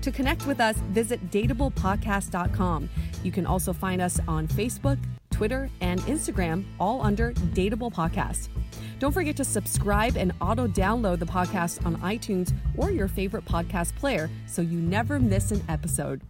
[0.01, 2.89] To connect with us, visit dateablepodcast.com.
[3.23, 4.97] You can also find us on Facebook,
[5.31, 8.49] Twitter, and Instagram, all under Dateable Podcast.
[8.99, 13.95] Don't forget to subscribe and auto download the podcast on iTunes or your favorite podcast
[13.95, 16.21] player so you never miss an episode.